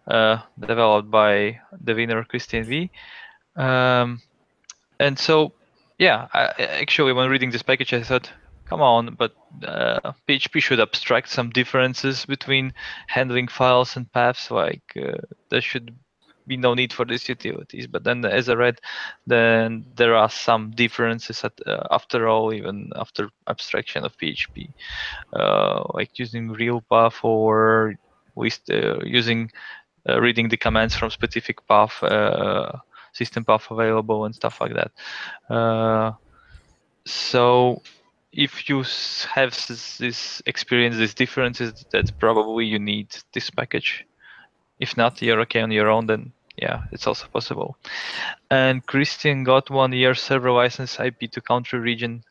uh, 0.08 0.40
developed 0.60 1.12
by 1.12 1.60
the 1.84 1.94
winner 1.94 2.24
Christian 2.24 2.64
V. 2.64 2.92
Um, 3.56 4.22
and 5.00 5.18
so, 5.18 5.54
yeah, 5.98 6.28
I, 6.34 6.46
actually, 6.60 7.14
when 7.14 7.30
reading 7.30 7.52
this 7.52 7.64
package, 7.64 7.94
I 7.94 8.04
thought, 8.04 8.32
come 8.66 8.82
on, 8.82 9.16
but 9.16 9.34
uh, 9.64 10.14
PHP 10.28 10.62
should 10.62 10.80
abstract 10.80 11.30
some 11.30 11.50
differences 11.50 12.26
between 12.26 12.74
handling 13.08 13.48
files 13.48 13.96
and 13.96 14.12
paths. 14.12 14.52
Like 14.52 14.84
uh, 14.96 15.18
there 15.50 15.62
should 15.62 15.96
be 16.48 16.58
no 16.58 16.74
need 16.74 16.94
for 16.94 17.06
these 17.06 17.28
utilities. 17.30 17.88
But 17.88 18.04
then, 18.04 18.26
as 18.26 18.50
I 18.50 18.54
read, 18.54 18.80
then 19.26 19.86
there 19.96 20.16
are 20.16 20.30
some 20.30 20.72
differences 20.72 21.44
at, 21.44 21.54
uh, 21.66 21.88
after 21.92 22.28
all, 22.28 22.54
even 22.54 22.92
after 22.96 23.30
abstraction 23.48 24.06
of 24.06 24.18
PHP, 24.18 24.74
uh, 25.34 25.84
like 25.94 26.18
using 26.20 26.52
real 26.52 26.82
path 26.92 27.20
or 27.24 27.96
with 28.36 28.60
uh, 28.72 29.00
using 29.04 29.52
uh, 30.10 30.20
reading 30.22 30.50
the 30.50 30.58
commands 30.58 30.96
from 30.96 31.10
specific 31.12 31.66
path, 31.68 32.02
uh, 32.04 32.72
system 33.14 33.46
path 33.46 33.70
available, 33.72 34.26
and 34.26 34.36
stuff 34.36 34.62
like 34.62 34.74
that. 34.74 34.92
Uh, 35.54 36.12
so 37.06 37.82
if 38.32 38.70
you 38.70 38.80
have 39.34 39.50
s- 39.54 39.98
this 40.00 40.42
experience, 40.46 40.98
these 40.98 41.14
differences, 41.16 41.86
that 41.92 42.12
probably 42.20 42.66
you 42.66 42.80
need 42.80 43.16
this 43.34 43.50
package. 43.50 44.06
If 44.80 44.98
not, 44.98 45.22
you're 45.22 45.42
okay 45.42 45.62
on 45.62 45.72
your 45.72 45.90
own, 45.90 46.08
then 46.08 46.34
yeah, 46.58 46.84
it's 46.92 47.08
also 47.08 47.28
possible. 47.28 47.78
And 48.50 48.86
Christian 48.86 49.44
got 49.44 49.70
one 49.70 49.94
year 49.94 50.16
server 50.16 50.52
license 50.52 51.00
IP 51.00 51.32
to 51.32 51.42
country 51.42 51.80
region, 51.80 52.24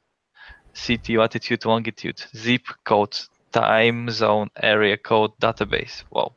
city, 0.73 1.17
latitude, 1.17 1.65
longitude, 1.65 2.23
zip 2.37 2.63
code, 2.85 3.19
time 3.53 4.11
zone, 4.11 4.51
area 4.61 4.97
code, 4.97 5.33
database. 5.41 6.05
Wow. 6.11 6.33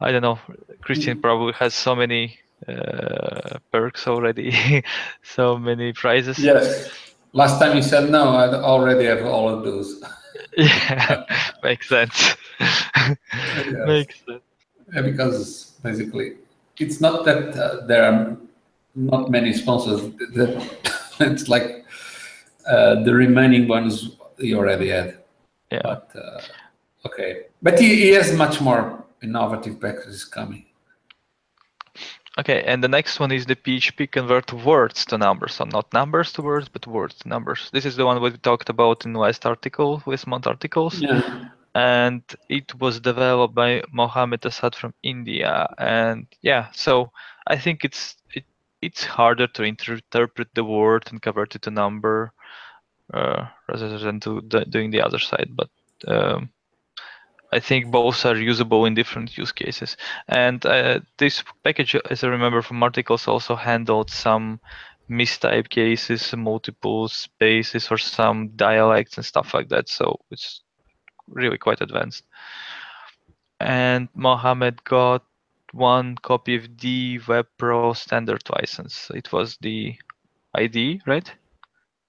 I 0.00 0.12
don't 0.12 0.22
know. 0.22 0.38
Christian 0.80 1.20
probably 1.20 1.52
has 1.54 1.74
so 1.74 1.94
many 1.94 2.38
uh, 2.66 3.58
perks 3.70 4.06
already, 4.06 4.82
so 5.22 5.58
many 5.58 5.92
prizes. 5.92 6.38
Yes. 6.38 6.90
Last 7.32 7.60
time 7.60 7.76
you 7.76 7.82
said 7.82 8.10
no, 8.10 8.30
I 8.30 8.52
already 8.54 9.04
have 9.04 9.24
all 9.24 9.48
of 9.48 9.64
those. 9.64 10.02
Yeah, 10.56 11.24
makes 11.62 11.88
sense. 11.88 12.34
Yes. 12.58 13.16
Makes 13.86 14.16
sense. 14.26 14.42
Yeah, 14.92 15.02
because 15.02 15.72
basically, 15.82 16.36
it's 16.78 17.00
not 17.00 17.24
that 17.24 17.56
uh, 17.56 17.86
there 17.86 18.04
are 18.04 18.36
not 18.94 19.30
many 19.30 19.52
sponsors. 19.52 20.00
That 20.34 20.66
it's 21.20 21.48
like 21.48 21.84
uh, 22.66 23.02
the 23.02 23.14
remaining 23.14 23.68
ones 23.68 24.16
you 24.38 24.58
already 24.58 24.88
had. 24.88 25.18
Yeah. 25.70 25.82
But 25.82 26.10
uh, 26.14 26.40
okay, 27.06 27.42
but 27.62 27.78
he, 27.78 27.96
he 27.96 28.08
has 28.10 28.32
much 28.32 28.60
more 28.60 29.04
innovative 29.22 29.80
packages 29.80 30.24
coming. 30.24 30.66
Okay, 32.38 32.62
and 32.62 32.82
the 32.82 32.88
next 32.88 33.20
one 33.20 33.32
is 33.32 33.44
the 33.44 33.56
PHP 33.56 34.10
convert 34.10 34.52
words 34.52 35.04
to 35.06 35.18
numbers. 35.18 35.54
So 35.54 35.64
not 35.64 35.92
numbers 35.92 36.32
to 36.34 36.42
words, 36.42 36.68
but 36.68 36.86
words 36.86 37.16
to 37.16 37.28
numbers. 37.28 37.70
This 37.72 37.84
is 37.84 37.96
the 37.96 38.06
one 38.06 38.22
we 38.22 38.30
talked 38.30 38.68
about 38.68 39.04
in 39.04 39.14
last 39.14 39.44
article 39.44 40.02
with 40.06 40.26
month 40.26 40.46
articles. 40.46 41.00
Yeah. 41.00 41.48
And 41.74 42.22
it 42.48 42.74
was 42.80 43.00
developed 43.00 43.54
by 43.54 43.82
Mohammed 43.92 44.44
Assad 44.44 44.74
from 44.74 44.94
India. 45.02 45.72
And 45.78 46.26
yeah, 46.42 46.68
so 46.72 47.12
I 47.46 47.56
think 47.58 47.84
it's 47.84 48.16
it, 48.34 48.44
it's 48.82 49.04
harder 49.04 49.46
to 49.46 49.62
interpret 49.62 50.48
the 50.54 50.64
word 50.64 51.08
and 51.10 51.22
convert 51.22 51.54
it 51.54 51.62
to 51.62 51.70
number 51.70 52.32
uh, 53.14 53.46
rather 53.68 53.98
than 53.98 54.20
to 54.20 54.40
d- 54.42 54.64
doing 54.68 54.90
the 54.90 55.02
other 55.02 55.18
side. 55.18 55.50
But 55.54 55.70
um, 56.08 56.50
I 57.52 57.60
think 57.60 57.90
both 57.90 58.24
are 58.24 58.36
usable 58.36 58.84
in 58.84 58.94
different 58.94 59.36
use 59.36 59.52
cases. 59.52 59.96
And 60.28 60.64
uh, 60.64 61.00
this 61.18 61.42
package, 61.64 61.96
as 62.08 62.24
I 62.24 62.28
remember 62.28 62.62
from 62.62 62.82
articles, 62.82 63.28
also 63.28 63.56
handled 63.56 64.10
some 64.10 64.60
mistype 65.08 65.68
cases, 65.68 66.32
multiple 66.36 67.08
spaces, 67.08 67.90
or 67.90 67.98
some 67.98 68.48
dialects 68.56 69.16
and 69.16 69.26
stuff 69.26 69.52
like 69.54 69.68
that. 69.68 69.88
So 69.88 70.20
it's 70.30 70.62
really 71.30 71.58
quite 71.58 71.80
advanced. 71.80 72.24
And 73.60 74.08
Mohammed 74.14 74.82
got 74.84 75.24
one 75.72 76.16
copy 76.16 76.56
of 76.56 76.78
the 76.78 77.20
Web 77.28 77.46
Pro 77.58 77.92
standard 77.92 78.42
license. 78.58 79.10
It 79.14 79.32
was 79.32 79.56
the 79.60 79.94
ID, 80.54 81.02
right? 81.06 81.30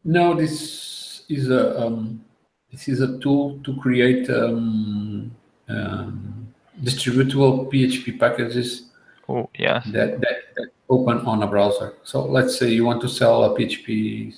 No, 0.04 0.34
this 0.34 1.24
is 1.30 1.50
a 1.50 1.80
um, 1.80 2.24
this 2.72 2.88
is 2.88 3.02
a 3.02 3.20
tool 3.20 3.60
to 3.64 3.76
create 3.78 4.30
um, 4.30 5.36
um, 5.68 6.48
distributable 6.82 7.72
PHP 7.72 8.20
packages 8.20 8.92
Oh, 9.32 9.50
yeah. 9.58 9.82
that, 9.88 10.20
that, 10.20 10.38
that 10.56 10.70
open 10.90 11.20
on 11.20 11.44
a 11.44 11.48
browser. 11.48 11.94
So 12.04 12.26
let's 12.26 12.58
say 12.58 12.70
you 12.70 12.84
want 12.86 13.02
to 13.02 13.08
sell 13.08 13.46
a 13.46 13.58
PHP 13.58 14.36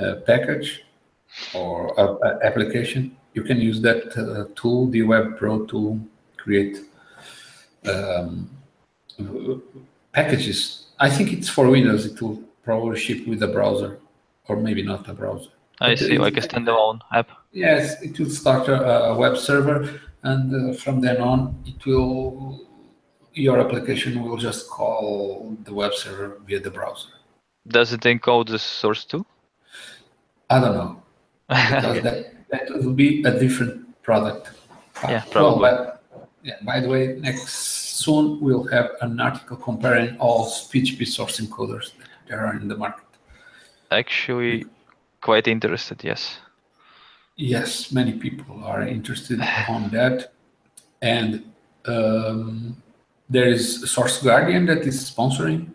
uh, 0.00 0.16
package 0.26 0.84
or 1.54 1.92
a, 1.98 2.04
a 2.04 2.38
application, 2.44 3.16
you 3.34 3.42
can 3.42 3.60
use 3.60 3.80
that 3.82 4.16
uh, 4.16 4.46
tool, 4.54 4.86
the 4.88 5.02
Web 5.02 5.36
Pro 5.38 5.64
tool, 5.66 6.00
create 6.36 6.78
um, 7.86 8.48
packages. 10.12 10.86
I 11.00 11.10
think 11.10 11.32
it's 11.32 11.48
for 11.48 11.68
Windows. 11.68 12.06
It 12.06 12.20
will 12.22 12.42
probably 12.62 12.98
ship 12.98 13.26
with 13.26 13.42
a 13.42 13.48
browser, 13.48 13.98
or 14.48 14.56
maybe 14.56 14.82
not 14.82 15.08
a 15.08 15.12
browser. 15.14 15.50
I 15.80 15.94
see, 15.96 16.14
it- 16.14 16.20
like 16.20 16.36
a 16.36 16.40
standalone 16.40 17.00
app. 17.12 17.28
Yes, 17.52 18.02
it 18.02 18.18
will 18.18 18.30
start 18.30 18.68
a, 18.68 19.10
a 19.10 19.16
web 19.16 19.36
server, 19.36 20.00
and 20.24 20.44
uh, 20.70 20.74
from 20.76 21.00
then 21.00 21.20
on, 21.20 21.54
it 21.66 21.84
will 21.86 22.60
your 23.32 23.60
application 23.60 24.22
will 24.22 24.36
just 24.36 24.68
call 24.68 25.56
the 25.64 25.72
web 25.74 25.92
server 25.94 26.38
via 26.46 26.58
the 26.60 26.70
browser. 26.70 27.08
Does 27.68 27.92
it 27.92 28.00
encode 28.02 28.48
the 28.48 28.58
source 28.58 29.04
too? 29.04 29.24
I 30.50 30.60
don't 30.60 30.74
know 30.74 31.02
because 31.48 31.84
Okay. 31.84 32.00
that 32.00 32.43
that 32.54 32.70
will 32.82 32.92
be 32.92 33.22
a 33.24 33.32
different 33.38 33.74
product. 34.02 34.50
Yeah, 35.02 35.22
Well, 35.34 35.58
probably. 35.58 35.70
but, 35.70 36.02
yeah. 36.42 36.56
By 36.62 36.80
the 36.80 36.88
way, 36.88 37.16
next 37.20 37.48
soon 38.04 38.40
we'll 38.40 38.64
have 38.76 38.90
an 39.00 39.20
article 39.20 39.56
comparing 39.56 40.16
all 40.18 40.46
PHP 40.46 41.06
source 41.06 41.40
encoders 41.40 41.86
that 41.98 42.08
there 42.28 42.40
are 42.46 42.54
in 42.54 42.68
the 42.68 42.76
market. 42.76 43.04
Actually, 43.90 44.66
quite 45.20 45.46
interested, 45.48 46.02
yes. 46.04 46.38
Yes, 47.36 47.90
many 47.92 48.12
people 48.12 48.62
are 48.64 48.82
interested 48.82 49.40
on 49.68 49.90
that, 49.90 50.32
and 51.02 51.42
um, 51.86 52.76
there 53.28 53.48
is 53.48 53.90
Source 53.90 54.22
Guardian 54.22 54.66
that 54.66 54.82
is 54.90 55.10
sponsoring 55.10 55.70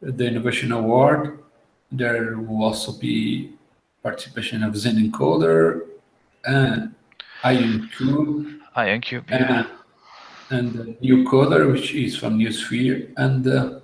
the 0.00 0.26
Innovation 0.26 0.72
Award. 0.72 1.38
There 1.92 2.36
will 2.38 2.62
also 2.64 2.92
be 2.92 3.52
participation 4.02 4.62
of 4.62 4.76
Zend 4.76 4.98
Encoder 4.98 5.86
and 6.44 6.94
IonCube 7.42 8.60
IonCube, 8.76 9.24
and, 9.28 9.40
yeah. 9.50 9.66
and 10.50 10.72
the 10.72 10.96
NuCoder, 11.02 11.72
which 11.72 11.92
is 11.94 12.16
from 12.16 12.38
NuSphere, 12.38 13.12
and 13.16 13.46
uh, 13.46 13.80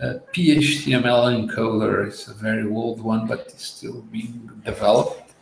uh, 0.00 0.18
PHTML 0.32 1.48
encoder 1.48 2.08
is 2.08 2.28
a 2.28 2.34
very 2.34 2.68
old 2.68 3.00
one, 3.02 3.26
but 3.26 3.40
it's 3.40 3.64
still 3.64 4.02
being 4.02 4.50
developed. 4.64 5.34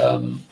Um, 0.00 0.42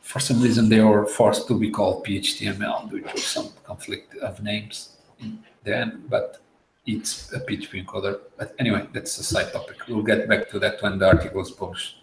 for 0.00 0.20
some 0.20 0.42
reason, 0.42 0.68
they 0.68 0.80
were 0.80 1.06
forced 1.06 1.46
to 1.48 1.58
be 1.58 1.70
called 1.70 2.04
PHTML 2.04 2.90
due 2.90 3.00
to 3.00 3.18
some 3.18 3.50
conflict 3.64 4.16
of 4.16 4.42
names 4.42 4.96
in 5.20 5.38
the 5.64 5.92
but 6.08 6.38
it's 6.84 7.32
a 7.32 7.40
PHP 7.40 7.84
encoder. 7.84 8.20
But 8.36 8.54
anyway, 8.58 8.88
that's 8.92 9.16
a 9.18 9.24
side 9.24 9.52
topic. 9.52 9.76
We'll 9.88 10.02
get 10.02 10.28
back 10.28 10.50
to 10.50 10.58
that 10.58 10.82
when 10.82 10.98
the 10.98 11.06
article 11.06 11.40
is 11.40 11.50
published. 11.52 12.01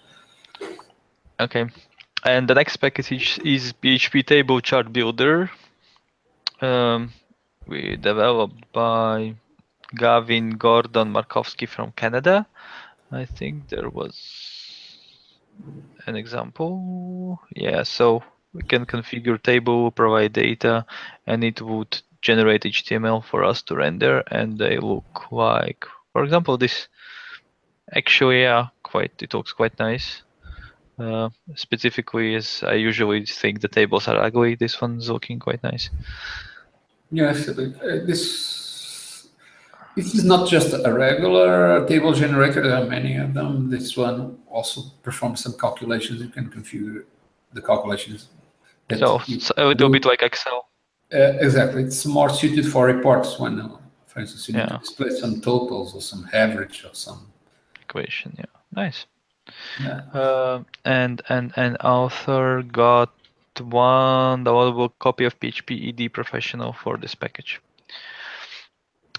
Okay. 1.40 1.66
And 2.26 2.50
the 2.50 2.56
next 2.56 2.78
package 2.78 3.40
is 3.46 3.74
PHP 3.82 4.26
Table 4.26 4.60
Chart 4.60 4.92
Builder. 4.92 5.50
Um, 6.60 7.14
we 7.66 7.96
developed 7.96 8.72
by 8.74 9.36
Gavin 9.96 10.58
Gordon 10.58 11.14
Markowski 11.14 11.68
from 11.68 11.94
Canada. 11.94 12.46
I 13.12 13.24
think 13.26 13.70
there 13.70 13.90
was 13.90 14.16
an 16.06 16.18
example. 16.18 17.40
Yeah, 17.56 17.84
so 17.84 18.24
we 18.54 18.64
can 18.64 18.86
configure 18.86 19.42
table, 19.42 19.92
provide 19.92 20.34
data, 20.34 20.86
and 21.26 21.44
it 21.44 21.62
would 21.62 22.02
generate 22.22 22.64
HTML 22.64 23.24
for 23.24 23.46
us 23.46 23.62
to 23.64 23.76
render, 23.76 24.24
and 24.28 24.58
they 24.58 24.78
look 24.78 25.32
like, 25.32 25.86
for 26.12 26.24
example, 26.24 26.58
this. 26.58 26.90
Actually, 27.96 28.42
yeah, 28.42 28.68
quite 28.84 29.14
it 29.22 29.34
looks 29.34 29.54
quite 29.54 29.80
nice. 29.80 30.22
Uh, 31.00 31.30
specifically, 31.56 32.36
as 32.36 32.64
I 32.66 32.74
usually 32.74 33.26
think 33.26 33.62
the 33.62 33.68
tables 33.68 34.08
are 34.08 34.18
ugly, 34.18 34.56
this 34.56 34.82
one's 34.82 35.10
looking 35.10 35.40
quite 35.40 35.64
nice. 35.64 35.90
Yes, 37.12 37.48
uh, 37.48 37.54
this 38.06 39.30
this 39.96 40.14
is 40.14 40.24
not 40.24 40.48
just 40.48 40.74
a 40.74 40.94
regular 40.94 41.86
table 41.88 42.14
generator. 42.14 42.62
There 42.62 42.76
are 42.76 42.86
many 42.86 43.16
of 43.16 43.34
them. 43.34 43.70
This 43.70 43.98
one 43.98 44.38
also 44.48 44.82
performs 45.04 45.44
some 45.44 45.54
calculations. 45.54 46.22
You 46.22 46.30
can 46.30 46.50
configure 46.50 47.06
the 47.54 47.62
calculations. 47.62 48.30
So, 48.98 49.20
so 49.20 49.54
a 49.58 49.66
little 49.66 49.90
bit 49.90 50.06
like 50.06 50.22
Excel. 50.22 50.68
Uh, 51.14 51.34
exactly. 51.42 51.84
It's 51.84 52.06
more 52.06 52.30
suited 52.30 52.66
for 52.72 52.86
reports 52.86 53.40
when, 53.40 53.60
uh, 53.60 53.78
for 54.08 54.20
instance, 54.20 54.48
you 54.48 54.56
yeah. 54.56 54.66
need 54.66 54.70
to 54.70 54.78
display 54.80 55.10
some 55.10 55.42
totals 55.42 55.96
or 55.96 56.02
some 56.02 56.28
average 56.34 56.86
or 56.86 56.94
some 56.94 57.32
equation. 57.82 58.36
Yeah, 58.38 58.46
nice. 58.72 59.06
Uh, 60.14 60.64
and 60.86 61.22
and 61.30 61.54
and 61.56 61.78
author 61.82 62.64
got 62.64 63.12
one 63.60 64.46
downloadable 64.46 64.92
copy 65.00 65.26
of 65.26 65.40
PhpED 65.40 66.14
Professional 66.14 66.74
for 66.74 66.98
this 66.98 67.16
package. 67.16 67.62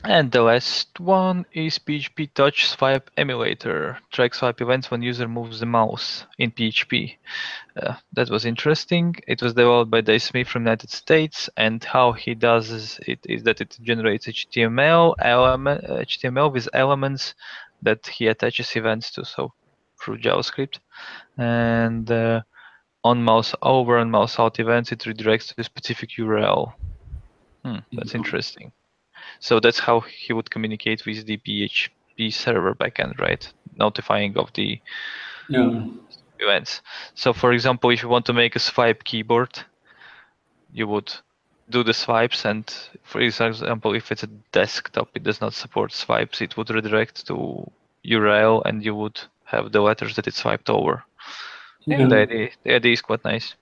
And 0.03 0.33
the 0.33 0.40
last 0.40 0.99
one 0.99 1.45
is 1.53 1.79
PHP 1.79 2.33
Touch 2.33 2.69
Swipe 2.69 3.11
Emulator. 3.19 3.99
Track 4.11 4.33
swipe 4.33 4.62
events 4.62 4.90
when 4.90 5.03
user 5.03 5.29
moves 5.29 5.61
the 5.61 5.66
mouse 5.66 6.25
in 6.38 6.53
PHP. 6.53 7.16
Uh, 7.77 7.97
that 8.14 8.31
was 8.31 8.47
interesting. 8.47 9.14
It 9.29 9.43
was 9.43 9.53
developed 9.53 9.90
by 9.90 10.01
Dave 10.01 10.23
Smith 10.23 10.49
from 10.49 10.62
United 10.62 10.88
States, 10.88 11.51
and 11.59 11.85
how 11.85 12.12
he 12.12 12.35
does 12.35 12.99
it 13.07 13.21
is 13.29 13.43
that 13.43 13.61
it 13.61 13.77
generates 13.83 14.27
HTML 14.27 15.16
element, 15.19 15.85
HTML 15.85 16.51
with 16.51 16.69
elements 16.73 17.35
that 17.83 18.07
he 18.07 18.27
attaches 18.27 18.75
events 18.77 19.11
to, 19.12 19.25
so 19.27 19.53
through 20.01 20.19
JavaScript, 20.19 20.79
and 21.37 22.11
uh, 22.11 22.41
on 23.05 23.23
mouse 23.23 23.55
over 23.63 23.99
and 23.99 24.11
mouse 24.11 24.39
out 24.39 24.59
events, 24.59 24.93
it 24.93 25.01
redirects 25.01 25.49
to 25.49 25.61
a 25.61 25.65
specific 25.65 26.11
URL. 26.19 26.73
Hmm, 27.65 27.79
that's 27.93 28.15
interesting. 28.15 28.73
So 29.39 29.61
that's 29.61 29.79
how 29.79 30.01
he 30.01 30.33
would 30.33 30.51
communicate 30.51 31.07
with 31.07 31.27
the 31.27 31.39
PHP 31.39 32.33
server 32.33 32.75
backend, 32.75 33.19
right? 33.19 33.51
Notifying 33.77 34.37
of 34.37 34.53
the 34.55 34.81
yeah. 35.49 35.87
events. 36.39 36.83
So 37.15 37.33
for 37.33 37.53
example, 37.53 37.91
if 37.91 38.03
you 38.03 38.09
want 38.09 38.27
to 38.27 38.33
make 38.33 38.57
a 38.57 38.61
swipe 38.61 39.05
keyboard, 39.05 39.59
you 40.73 40.87
would 40.87 41.13
do 41.69 41.83
the 41.85 41.95
swipes 41.95 42.45
and 42.45 42.65
for 43.03 43.21
example, 43.21 43.95
if 43.95 44.11
it's 44.11 44.25
a 44.25 44.29
desktop, 44.53 45.09
it 45.15 45.23
does 45.23 45.41
not 45.41 45.55
support 45.55 45.93
swipes, 45.93 46.41
it 46.41 46.57
would 46.57 46.71
redirect 46.71 47.27
to 47.27 47.71
URL 48.05 48.63
and 48.65 48.85
you 48.85 48.95
would 48.95 49.21
have 49.51 49.73
the 49.73 49.81
letters 49.81 50.17
that 50.17 50.27
it 50.27 50.35
swiped 50.35 50.71
over. 50.71 51.05
Yeah. 51.87 52.07
The, 52.07 52.17
idea, 52.17 52.51
the 52.65 52.75
idea 52.75 52.93
is 52.93 53.03
quite 53.03 53.25
nice. 53.25 53.55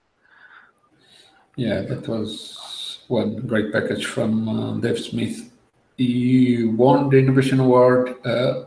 Yeah, 1.57 1.81
that 1.83 2.07
was 2.09 3.01
one 3.09 3.37
great 3.47 3.73
package 3.73 4.07
from 4.07 4.49
uh, 4.49 4.73
Dave 4.79 4.99
Smith 4.99 5.51
he 5.99 6.65
won 6.65 7.11
the 7.11 7.19
Innovation 7.19 7.59
Award 7.59 8.25
uh, 8.25 8.65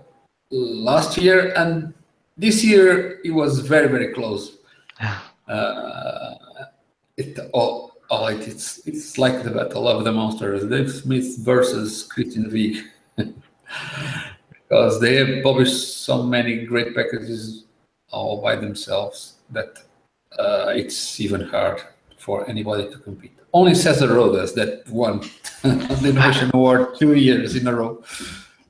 last 0.52 1.18
year, 1.18 1.54
and 1.56 1.94
this 2.38 2.64
year 2.64 3.20
it 3.24 3.32
was 3.32 3.60
very, 3.60 3.88
very 3.88 4.14
close. 4.14 4.58
uh, 5.48 6.36
it 7.18 7.40
all, 7.54 7.94
all 8.10 8.28
it, 8.28 8.48
it's 8.48 8.86
it's 8.86 9.18
like 9.18 9.44
the 9.44 9.50
battle 9.50 9.88
of 9.88 10.04
the 10.04 10.12
monsters, 10.12 10.66
Dave 10.66 10.92
Smith 10.92 11.38
versus 11.40 12.04
Christian 12.04 12.52
Vigh, 12.52 12.84
because 14.72 15.02
they 15.02 15.16
have 15.18 15.44
published 15.44 16.06
so 16.06 16.24
many 16.24 16.66
great 16.66 16.96
packages 16.96 17.66
all 18.10 18.42
by 18.42 18.56
themselves 18.56 19.34
that 19.50 19.80
uh, 20.40 20.72
it's 20.74 21.20
even 21.20 21.42
hard 21.42 21.82
for 22.18 22.50
anybody 22.50 22.90
to 22.90 22.98
compete. 23.00 23.38
Only 23.52 23.76
Cesar 23.76 24.08
Rodas 24.08 24.56
that 24.56 24.88
won 24.90 25.20
the 25.62 26.10
Innovation 26.10 26.52
Award 26.54 26.96
two 26.98 27.16
years 27.16 27.58
in 27.58 27.68
a 27.68 27.76
row. 27.76 28.02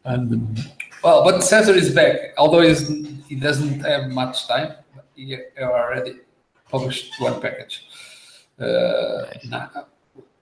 And 0.04 0.60
well, 1.04 1.24
but 1.24 1.42
Cesar 1.42 1.76
is 1.76 1.94
back, 1.94 2.34
although 2.36 2.62
he's, 2.62 2.88
he 3.28 3.36
doesn't 3.36 3.82
have 3.82 4.10
much 4.10 4.48
time. 4.48 4.74
He 5.16 5.38
already 5.60 6.16
published 6.68 7.14
one 7.20 7.40
package. 7.40 7.86
Uh, 8.60 9.26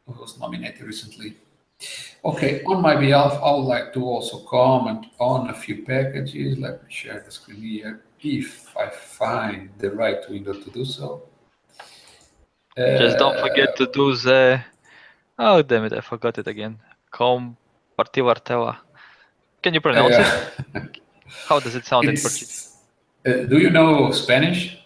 was 0.08 0.39
nominated 0.39 0.84
recently. 0.84 1.36
Okay, 2.25 2.61
on 2.63 2.81
my 2.81 2.95
behalf, 2.95 3.39
I 3.41 3.51
would 3.51 3.69
like 3.75 3.93
to 3.93 4.03
also 4.03 4.39
comment 4.39 5.05
on 5.19 5.49
a 5.49 5.53
few 5.53 5.85
packages. 5.85 6.57
Let 6.57 6.83
me 6.83 6.91
share 6.91 7.21
the 7.25 7.31
screen 7.31 7.61
here 7.61 8.01
if 8.21 8.75
I 8.77 8.89
find 8.89 9.69
the 9.77 9.91
right 9.91 10.19
window 10.29 10.53
to 10.53 10.69
do 10.69 10.83
so. 10.83 11.23
Just 12.77 13.17
don't 13.17 13.39
forget 13.39 13.75
to 13.77 13.87
do 13.87 14.15
the. 14.15 14.61
Oh 15.37 15.61
damn 15.61 15.85
it! 15.85 15.93
I 15.93 16.01
forgot 16.01 16.37
it 16.37 16.47
again. 16.47 16.79
Compartivartela. 17.11 18.77
Can 19.61 19.73
you 19.73 19.81
pronounce 19.81 20.15
it? 20.15 21.01
How 21.47 21.59
does 21.59 21.75
it 21.75 21.85
sound 21.85 22.07
in 22.07 22.15
Portuguese? 22.15 22.77
Uh, 23.25 23.43
do 23.43 23.57
you 23.59 23.69
know 23.69 24.11
Spanish? 24.11 24.77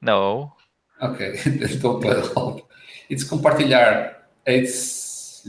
No. 0.00 0.54
Okay, 1.02 1.38
don't 1.80 2.02
help. 2.02 2.68
It's 3.08 3.24
compartilhar. 3.24 4.14
It's 4.46 5.42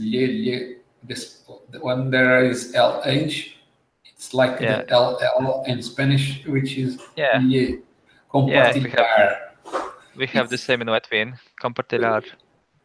this 1.02 1.42
when 1.80 2.10
there 2.10 2.44
is 2.44 2.72
LH, 2.74 3.52
it's 4.04 4.34
like 4.34 4.60
yeah. 4.60 4.82
the 4.82 4.96
LL 4.96 5.64
in 5.66 5.82
Spanish, 5.82 6.44
which 6.46 6.76
is 6.78 7.00
yeah. 7.16 7.40
compartilhar. 8.32 8.84
Yeah, 8.88 9.90
we 10.16 10.26
have 10.26 10.48
the 10.48 10.58
same 10.58 10.82
in 10.82 10.88
Latvian. 10.88 11.38
Compartilhar. 11.60 12.24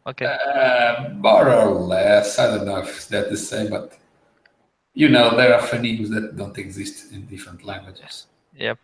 Okay. 0.06 0.26
Uh, 0.26 1.10
more 1.14 1.52
or 1.52 1.70
less. 1.70 2.38
I 2.38 2.46
don't 2.46 2.66
know 2.66 2.78
if 2.78 3.08
that's 3.08 3.30
the 3.30 3.36
same, 3.36 3.70
but 3.70 3.98
you 4.94 5.08
know, 5.08 5.36
there 5.36 5.54
are 5.54 5.60
phonemes 5.60 6.08
that 6.10 6.36
don't 6.36 6.56
exist 6.58 7.12
in 7.12 7.26
different 7.26 7.64
languages. 7.64 8.26
Yep. 8.56 8.78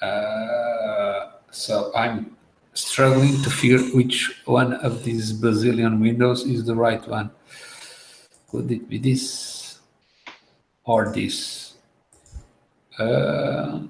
Uh, 0.00 1.32
so 1.50 1.92
I'm 1.94 2.36
struggling 2.72 3.42
to 3.42 3.50
figure 3.50 3.78
which 3.94 4.42
one 4.46 4.72
of 4.74 5.04
these 5.04 5.32
bazillion 5.32 6.00
windows 6.00 6.44
is 6.44 6.64
the 6.64 6.74
right 6.74 7.06
one. 7.06 7.30
Could 8.50 8.70
it 8.70 8.88
be 8.88 8.98
this 8.98 9.78
or 10.84 11.12
this? 11.12 11.74
Uh, 12.98 13.82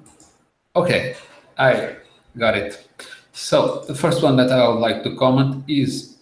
okay, 0.77 1.17
I 1.59 1.97
got 2.37 2.57
it. 2.57 2.87
So 3.33 3.85
the 3.89 3.95
first 3.95 4.23
one 4.23 4.37
that 4.37 4.53
I 4.53 4.69
would 4.69 4.81
like 4.81 5.03
to 5.05 5.17
comment 5.17 5.65
is 5.67 6.19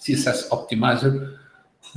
CSS 0.00 0.50
Optimizer 0.50 1.38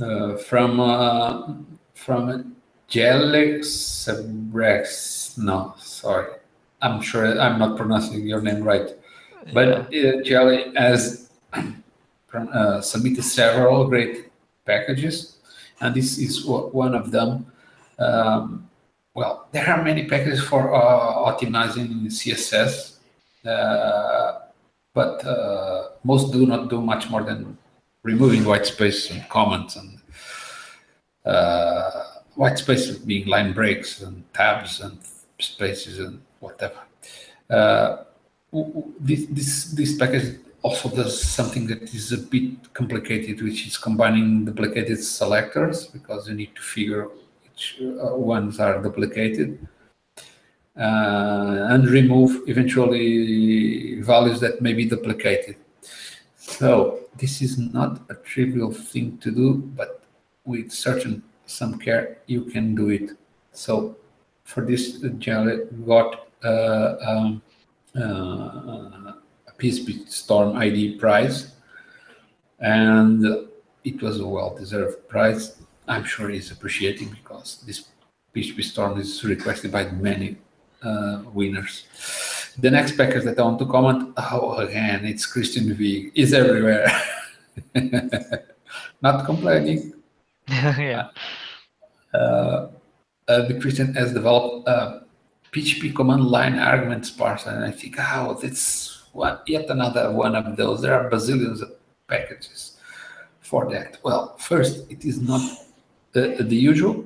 uh, 0.00 0.36
from 0.36 0.80
uh, 0.80 1.54
from 1.94 2.56
Jelly 2.88 3.60
Sabrex. 3.60 5.38
No, 5.38 5.74
sorry, 5.78 6.32
I'm 6.80 7.00
sure 7.00 7.38
I'm 7.38 7.58
not 7.58 7.76
pronouncing 7.76 8.26
your 8.26 8.40
name 8.40 8.62
right, 8.62 8.90
but 9.52 9.68
uh, 9.92 10.22
Jelly 10.22 10.72
has 10.76 11.30
uh, 12.34 12.80
submitted 12.80 13.22
several 13.22 13.86
great 13.86 14.30
packages, 14.64 15.33
and 15.80 15.94
this 15.94 16.18
is 16.18 16.44
one 16.46 16.94
of 16.94 17.10
them. 17.10 17.46
Um, 17.98 18.68
well, 19.14 19.46
there 19.52 19.68
are 19.68 19.82
many 19.82 20.06
packages 20.06 20.42
for 20.42 20.74
uh, 20.74 21.30
optimizing 21.30 22.06
CSS. 22.06 22.96
Uh, 23.46 24.40
but 24.94 25.24
uh, 25.26 25.88
most 26.04 26.32
do 26.32 26.46
not 26.46 26.70
do 26.70 26.80
much 26.80 27.10
more 27.10 27.22
than 27.22 27.58
removing 28.04 28.44
white 28.44 28.64
space 28.64 29.10
and 29.10 29.28
comments 29.28 29.76
and 29.76 29.98
uh, 31.26 32.04
white 32.36 32.58
space 32.58 32.90
being 32.98 33.26
line 33.26 33.52
breaks 33.52 34.00
and 34.02 34.22
tabs 34.32 34.80
and 34.80 34.98
spaces 35.40 35.98
and 35.98 36.20
whatever. 36.38 36.78
Uh, 37.50 38.04
this, 39.00 39.26
this, 39.26 39.64
this 39.72 39.98
package 39.98 40.38
also 40.64 40.88
does 40.88 41.22
something 41.22 41.66
that 41.66 41.82
is 41.94 42.10
a 42.12 42.16
bit 42.16 42.72
complicated, 42.72 43.42
which 43.42 43.66
is 43.66 43.76
combining 43.76 44.46
duplicated 44.46 44.98
selectors 44.98 45.86
because 45.88 46.26
you 46.26 46.34
need 46.34 46.56
to 46.56 46.62
figure 46.62 47.08
which 47.44 47.82
uh, 47.82 48.16
ones 48.16 48.58
are 48.58 48.82
duplicated, 48.82 49.58
uh, 50.78 51.68
and 51.72 51.86
remove 51.90 52.48
eventually 52.48 54.00
values 54.00 54.40
that 54.40 54.62
may 54.62 54.72
be 54.72 54.86
duplicated. 54.86 55.56
So 56.36 57.00
this 57.18 57.42
is 57.42 57.58
not 57.58 58.00
a 58.08 58.14
trivial 58.14 58.72
thing 58.72 59.18
to 59.18 59.30
do, 59.30 59.56
but 59.76 60.02
with 60.46 60.72
certain 60.72 61.22
some 61.44 61.78
care, 61.78 62.18
you 62.26 62.44
can 62.44 62.74
do 62.74 62.88
it. 62.88 63.10
So 63.52 63.96
for 64.44 64.62
this, 64.64 64.98
Jelly 65.18 65.58
got 65.86 66.28
uh, 66.42 66.96
um, 67.06 67.42
uh, 67.94 69.12
a 69.54 69.62
PHP 69.62 70.08
Storm 70.08 70.56
ID 70.56 70.96
prize, 70.96 71.52
and 72.60 73.24
it 73.84 74.02
was 74.02 74.20
a 74.20 74.26
well-deserved 74.26 75.08
prize. 75.08 75.56
I'm 75.86 76.04
sure 76.04 76.28
he's 76.30 76.50
appreciating 76.50 77.10
because 77.10 77.62
this 77.66 77.88
PHP 78.34 78.64
Storm 78.64 78.98
is 78.98 79.22
requested 79.24 79.70
by 79.70 79.84
many 79.90 80.36
uh, 80.82 81.22
winners. 81.32 81.84
The 82.58 82.70
next 82.70 82.96
package 82.96 83.24
that 83.24 83.38
I 83.38 83.42
want 83.42 83.58
to 83.58 83.66
comment, 83.66 84.14
oh, 84.16 84.54
again, 84.56 85.04
it's 85.04 85.26
Christian 85.26 85.74
V. 85.74 86.10
Is 86.14 86.32
everywhere. 86.32 86.86
Not 89.02 89.24
complaining. 89.26 89.94
yeah. 90.48 91.08
Uh, 92.12 92.68
uh, 93.26 93.42
the 93.48 93.58
Christian 93.60 93.94
has 93.94 94.12
developed 94.12 94.68
a 94.68 95.04
PHP 95.52 95.94
command 95.94 96.24
line 96.26 96.58
arguments 96.58 97.10
parser, 97.10 97.54
and 97.54 97.64
I 97.64 97.70
think, 97.70 97.96
oh, 97.98 98.38
that's 98.40 99.03
one, 99.14 99.38
yet 99.46 99.70
another 99.70 100.10
one 100.12 100.34
of 100.34 100.56
those. 100.56 100.82
There 100.82 100.94
are 100.94 101.10
bazillions 101.10 101.62
of 101.62 101.72
packages 102.08 102.78
for 103.40 103.70
that. 103.70 103.98
Well, 104.02 104.36
first, 104.38 104.90
it 104.90 105.04
is 105.04 105.20
not 105.20 105.42
the, 106.12 106.36
the 106.40 106.56
usual. 106.56 107.04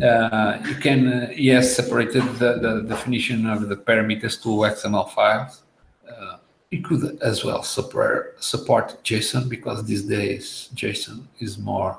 Uh, 0.00 0.58
you 0.64 0.74
can, 0.76 1.08
uh, 1.08 1.32
yes, 1.34 1.74
separated 1.74 2.22
the, 2.38 2.58
the 2.58 2.84
definition 2.88 3.46
of 3.46 3.68
the 3.68 3.76
parameters 3.76 4.40
to 4.42 4.48
XML 4.48 5.10
files. 5.10 5.62
Uh, 6.08 6.36
you 6.70 6.80
could 6.82 7.18
as 7.22 7.44
well 7.44 7.62
support, 7.62 8.42
support 8.42 9.02
JSON 9.02 9.48
because 9.48 9.84
these 9.84 10.02
days 10.02 10.70
JSON 10.74 11.24
is 11.40 11.58
more 11.58 11.98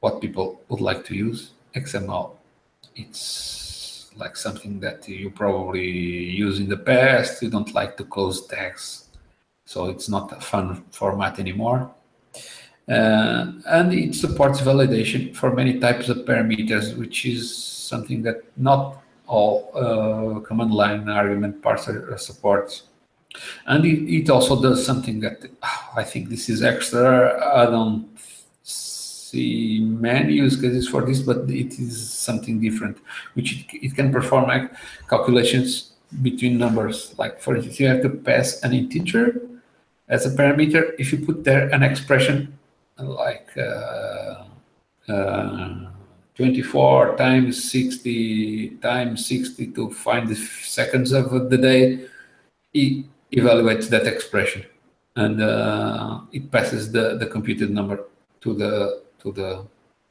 what 0.00 0.20
people 0.20 0.60
would 0.68 0.80
like 0.80 1.04
to 1.06 1.14
use. 1.14 1.52
XML, 1.74 2.32
it's 2.96 3.69
like 4.20 4.36
something 4.36 4.78
that 4.80 5.08
you 5.08 5.30
probably 5.30 5.88
use 5.88 6.60
in 6.60 6.68
the 6.68 6.76
past. 6.76 7.42
You 7.42 7.50
don't 7.50 7.74
like 7.74 7.96
to 7.96 8.04
close 8.04 8.46
tags, 8.46 9.08
so 9.64 9.86
it's 9.86 10.08
not 10.08 10.32
a 10.32 10.40
fun 10.40 10.84
format 10.90 11.38
anymore. 11.38 11.90
Uh, 12.88 13.52
and 13.66 13.92
it 13.92 14.14
supports 14.14 14.60
validation 14.60 15.34
for 15.34 15.54
many 15.54 15.78
types 15.78 16.08
of 16.08 16.18
parameters, 16.18 16.96
which 16.96 17.24
is 17.24 17.54
something 17.56 18.22
that 18.22 18.42
not 18.56 19.02
all 19.26 19.70
uh, 19.74 20.40
command 20.40 20.72
line 20.72 21.08
argument 21.08 21.62
parser 21.62 22.18
supports. 22.18 22.84
And 23.66 23.84
it, 23.84 24.12
it, 24.12 24.28
also 24.28 24.60
does 24.60 24.84
something 24.84 25.20
that 25.20 25.38
oh, 25.62 25.90
I 25.96 26.02
think 26.02 26.28
this 26.28 26.48
is 26.48 26.62
extra. 26.62 27.08
I 27.54 27.66
don't 27.66 28.08
see 29.30 29.80
many 29.80 30.34
use 30.34 30.60
cases 30.60 30.88
for 30.88 31.02
this, 31.02 31.20
but 31.20 31.48
it 31.50 31.78
is 31.78 32.12
something 32.12 32.60
different, 32.60 32.98
which 33.34 33.60
it, 33.60 33.84
it 33.86 33.94
can 33.94 34.12
perform 34.12 34.48
like 34.48 34.72
calculations 35.08 35.92
between 36.22 36.58
numbers. 36.58 37.14
Like 37.18 37.40
for 37.40 37.56
instance, 37.56 37.78
you 37.80 37.88
have 37.88 38.02
to 38.02 38.10
pass 38.10 38.60
an 38.62 38.72
integer 38.72 39.40
as 40.08 40.26
a 40.26 40.30
parameter. 40.30 40.94
If 40.98 41.12
you 41.12 41.24
put 41.24 41.44
there 41.44 41.68
an 41.68 41.82
expression 41.82 42.58
like 42.98 43.48
uh, 43.56 44.44
uh, 45.08 45.90
24 46.34 47.16
times 47.16 47.70
60 47.70 48.76
times 48.82 49.26
60 49.26 49.68
to 49.68 49.90
find 49.90 50.28
the 50.28 50.36
seconds 50.36 51.12
of 51.12 51.50
the 51.50 51.58
day, 51.58 52.06
it 52.74 53.04
evaluates 53.32 53.88
that 53.88 54.06
expression 54.06 54.64
and 55.16 55.42
uh, 55.42 56.20
it 56.32 56.50
passes 56.50 56.92
the, 56.92 57.16
the 57.18 57.26
computed 57.26 57.70
number 57.70 58.04
to 58.40 58.54
the 58.54 59.02
to 59.22 59.32
the 59.32 59.66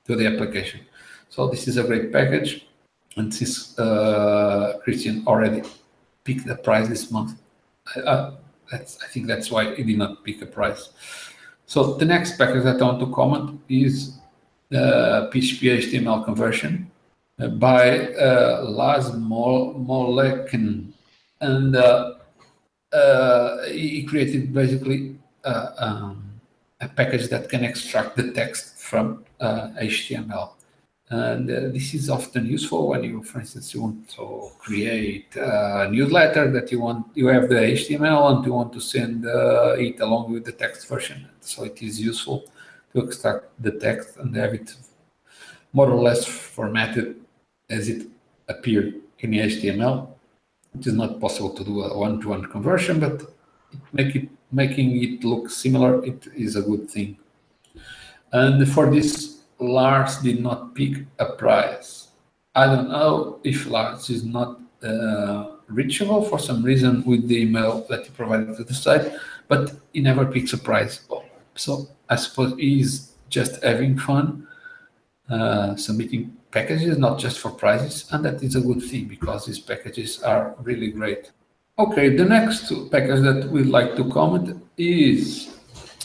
to 0.05 0.15
the 0.15 0.25
application. 0.27 0.81
So 1.29 1.47
this 1.47 1.67
is 1.67 1.77
a 1.77 1.83
great 1.83 2.11
package, 2.11 2.67
and 3.17 3.33
since 3.33 3.77
uh, 3.77 4.79
Christian 4.83 5.23
already 5.27 5.61
picked 6.23 6.47
the 6.47 6.55
price 6.55 6.87
this 6.87 7.11
month, 7.11 7.33
uh, 7.95 8.31
I 8.71 8.77
think 8.77 9.27
that's 9.27 9.51
why 9.51 9.75
he 9.75 9.83
did 9.83 9.97
not 9.97 10.23
pick 10.23 10.41
a 10.41 10.45
price. 10.45 10.89
So 11.65 11.93
the 11.95 12.05
next 12.05 12.37
package 12.37 12.63
that 12.63 12.81
I 12.81 12.85
want 12.85 12.99
to 12.99 13.13
comment 13.13 13.61
is 13.69 14.17
PHP 14.71 15.77
HTML 15.79 16.25
conversion 16.25 16.91
uh, 17.39 17.47
by 17.47 18.13
uh, 18.15 18.65
Lars 18.67 19.11
Moelleken. 19.11 20.91
And 21.41 21.75
uh, 21.75 22.15
uh, 22.91 23.63
he 23.65 24.03
created 24.03 24.53
basically 24.53 25.15
uh, 25.43 25.69
um, 25.77 26.41
a 26.81 26.87
package 26.87 27.29
that 27.29 27.49
can 27.49 27.63
extract 27.63 28.15
the 28.15 28.31
text 28.31 28.78
from 28.89 29.23
HTML. 29.39 30.49
And 31.11 31.49
uh, 31.49 31.59
this 31.73 31.93
is 31.95 32.09
often 32.09 32.45
useful 32.45 32.89
when 32.89 33.03
you, 33.03 33.23
for 33.23 33.39
instance, 33.39 33.73
you 33.73 33.81
want 33.81 34.09
to 34.09 34.51
create 34.59 35.35
a 35.35 35.89
newsletter 35.91 36.51
that 36.51 36.71
you 36.71 36.79
want, 36.81 37.07
you 37.15 37.27
have 37.27 37.49
the 37.49 37.55
HTML 37.55 38.35
and 38.35 38.45
you 38.45 38.53
want 38.53 38.71
to 38.73 38.79
send 38.79 39.25
uh, 39.25 39.75
it 39.77 39.99
along 40.01 40.31
with 40.31 40.45
the 40.45 40.51
text 40.51 40.87
version. 40.87 41.27
So 41.41 41.63
it 41.63 41.81
is 41.81 41.99
useful 41.99 42.45
to 42.93 43.01
extract 43.01 43.45
the 43.59 43.71
text 43.71 44.17
and 44.17 44.35
have 44.35 44.53
it 44.53 44.75
more 45.73 45.89
or 45.89 45.99
less 45.99 46.25
formatted 46.25 47.15
as 47.69 47.89
it 47.89 48.07
appeared 48.47 48.93
in 49.19 49.31
the 49.31 49.39
HTML. 49.39 50.09
It 50.77 50.85
is 50.85 50.93
not 50.93 51.19
possible 51.19 51.53
to 51.55 51.63
do 51.63 51.81
a 51.81 51.97
one-to-one 51.97 52.43
-one 52.43 52.51
conversion, 52.55 52.99
but 52.99 53.15
make 53.97 54.15
it, 54.19 54.29
making 54.51 54.89
it 55.05 55.23
look 55.23 55.49
similar, 55.49 55.91
it 56.11 56.21
is 56.45 56.55
a 56.55 56.61
good 56.61 56.85
thing. 56.95 57.17
And 58.31 58.67
for 58.71 58.89
this 58.89 59.39
Lars 59.59 60.17
did 60.19 60.41
not 60.41 60.73
pick 60.75 61.05
a 61.19 61.33
prize. 61.33 62.07
I 62.55 62.65
don't 62.65 62.89
know 62.89 63.39
if 63.43 63.67
Lars 63.67 64.09
is 64.09 64.23
not 64.23 64.59
uh, 64.83 65.55
reachable 65.67 66.23
for 66.23 66.39
some 66.39 66.63
reason 66.63 67.03
with 67.05 67.27
the 67.27 67.41
email 67.41 67.85
that 67.89 68.05
he 68.05 68.09
provided 68.11 68.55
to 68.57 68.63
the 68.63 68.73
site, 68.73 69.11
but 69.47 69.73
he 69.93 70.01
never 70.01 70.25
picks 70.25 70.53
a 70.53 70.57
prize. 70.57 71.01
So 71.55 71.87
I 72.09 72.15
suppose 72.15 72.57
he's 72.57 73.13
just 73.29 73.61
having 73.63 73.97
fun 73.97 74.47
uh, 75.29 75.75
submitting 75.75 76.35
packages, 76.51 76.97
not 76.97 77.19
just 77.19 77.39
for 77.39 77.51
prizes, 77.51 78.09
and 78.11 78.25
that 78.25 78.41
is 78.41 78.55
a 78.55 78.61
good 78.61 78.81
thing 78.81 79.05
because 79.05 79.45
these 79.45 79.59
packages 79.59 80.23
are 80.23 80.55
really 80.61 80.91
great. 80.91 81.31
Okay, 81.77 82.15
the 82.15 82.25
next 82.25 82.71
package 82.91 83.21
that 83.21 83.49
we'd 83.51 83.67
like 83.67 83.95
to 83.95 84.09
comment 84.09 84.61
is 84.77 85.58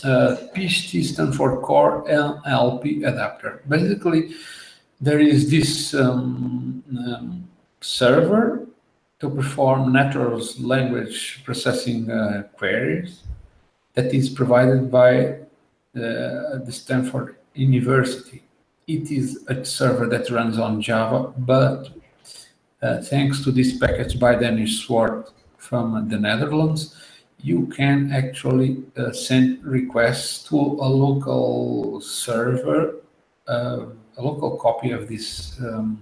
PHP 0.04 1.04
Stanford 1.04 1.62
Core 1.62 2.04
NLP 2.06 3.06
Adapter. 3.06 3.62
Basically, 3.68 4.34
there 5.00 5.18
is 5.18 5.50
this 5.50 5.94
um, 5.94 6.82
um, 6.90 7.48
server 7.80 8.66
to 9.20 9.30
perform 9.30 9.92
natural 9.92 10.40
language 10.60 11.42
processing 11.44 12.10
uh, 12.10 12.44
queries 12.56 13.22
that 13.94 14.12
is 14.12 14.28
provided 14.28 14.90
by 14.90 15.26
uh, 15.96 16.58
the 16.64 16.72
Stanford 16.72 17.36
University. 17.54 18.42
It 18.86 19.10
is 19.10 19.44
a 19.48 19.64
server 19.64 20.06
that 20.08 20.30
runs 20.30 20.58
on 20.58 20.82
Java, 20.82 21.32
but 21.38 21.88
uh, 22.82 23.00
thanks 23.00 23.42
to 23.44 23.50
this 23.50 23.78
package 23.78 24.18
by 24.18 24.34
Dennis 24.34 24.80
Swart 24.80 25.32
from 25.56 26.08
the 26.08 26.18
Netherlands, 26.18 26.94
you 27.44 27.66
can 27.66 28.10
actually 28.10 28.82
uh, 28.96 29.12
send 29.12 29.62
requests 29.62 30.48
to 30.48 30.56
a 30.56 30.88
local 30.88 32.00
server, 32.00 33.02
uh, 33.46 33.84
a 34.16 34.22
local 34.22 34.56
copy 34.56 34.92
of 34.92 35.08
this 35.10 35.60
um, 35.60 36.00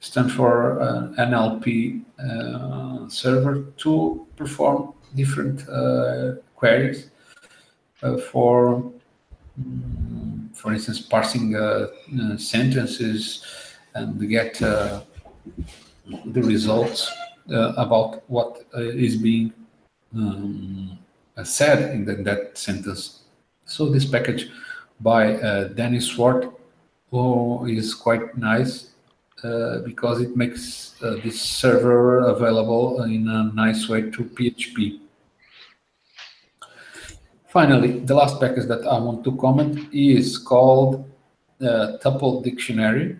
Stanford 0.00 0.80
uh, 0.80 1.22
NLP 1.22 2.02
uh, 2.18 3.06
server 3.10 3.64
to 3.76 4.26
perform 4.36 4.94
different 5.14 5.68
uh, 5.68 6.36
queries 6.56 7.10
uh, 8.02 8.16
for, 8.16 8.90
um, 9.58 10.50
for 10.54 10.72
instance, 10.72 10.98
parsing 10.98 11.52
sentences 12.38 13.44
and 13.94 14.18
get 14.30 14.54
the 14.54 15.02
results 16.24 17.12
about 17.76 18.22
what 18.28 18.64
is 18.74 19.18
being 19.18 19.52
um, 20.14 20.98
said 21.42 21.94
in, 21.94 22.04
the, 22.04 22.14
that 22.16 22.58
sentence. 22.58 23.22
So 23.64 23.88
this 23.88 24.04
package 24.04 24.50
by 25.00 25.34
uh, 25.34 25.68
Dennis 25.68 26.06
Swart 26.06 26.52
oh, 27.12 27.66
is 27.66 27.94
quite 27.94 28.36
nice 28.36 28.90
uh, 29.44 29.78
because 29.78 30.20
it 30.20 30.36
makes 30.36 30.94
uh, 31.02 31.16
this 31.24 31.40
server 31.40 32.20
available 32.20 33.02
in 33.02 33.28
a 33.28 33.52
nice 33.54 33.88
way 33.88 34.02
to 34.02 34.24
PHP. 34.24 35.00
Finally, 37.48 37.98
the 38.00 38.14
last 38.14 38.40
package 38.40 38.66
that 38.66 38.86
I 38.86 38.98
want 38.98 39.24
to 39.24 39.36
comment 39.36 39.92
is 39.92 40.38
called 40.38 41.04
uh, 41.60 41.98
Tuple 42.02 42.42
Dictionary. 42.42 43.18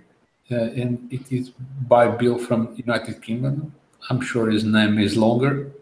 and 0.49 1.11
it 1.11 1.33
is 1.33 1.51
by 1.89 2.07
Bill 2.07 2.39
from 2.39 2.75
United 2.77 3.23
Kingdom. 3.23 3.75
I'm 4.11 4.21
sure 4.21 4.51
his 4.51 4.65
name 4.65 4.99
is 4.99 5.17
longer, 5.17 5.73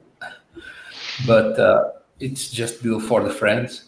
but 1.26 1.59
uh, 1.59 1.90
it's 2.18 2.50
just 2.50 2.83
built 2.83 3.02
for 3.04 3.22
the 3.22 3.30
friends. 3.30 3.85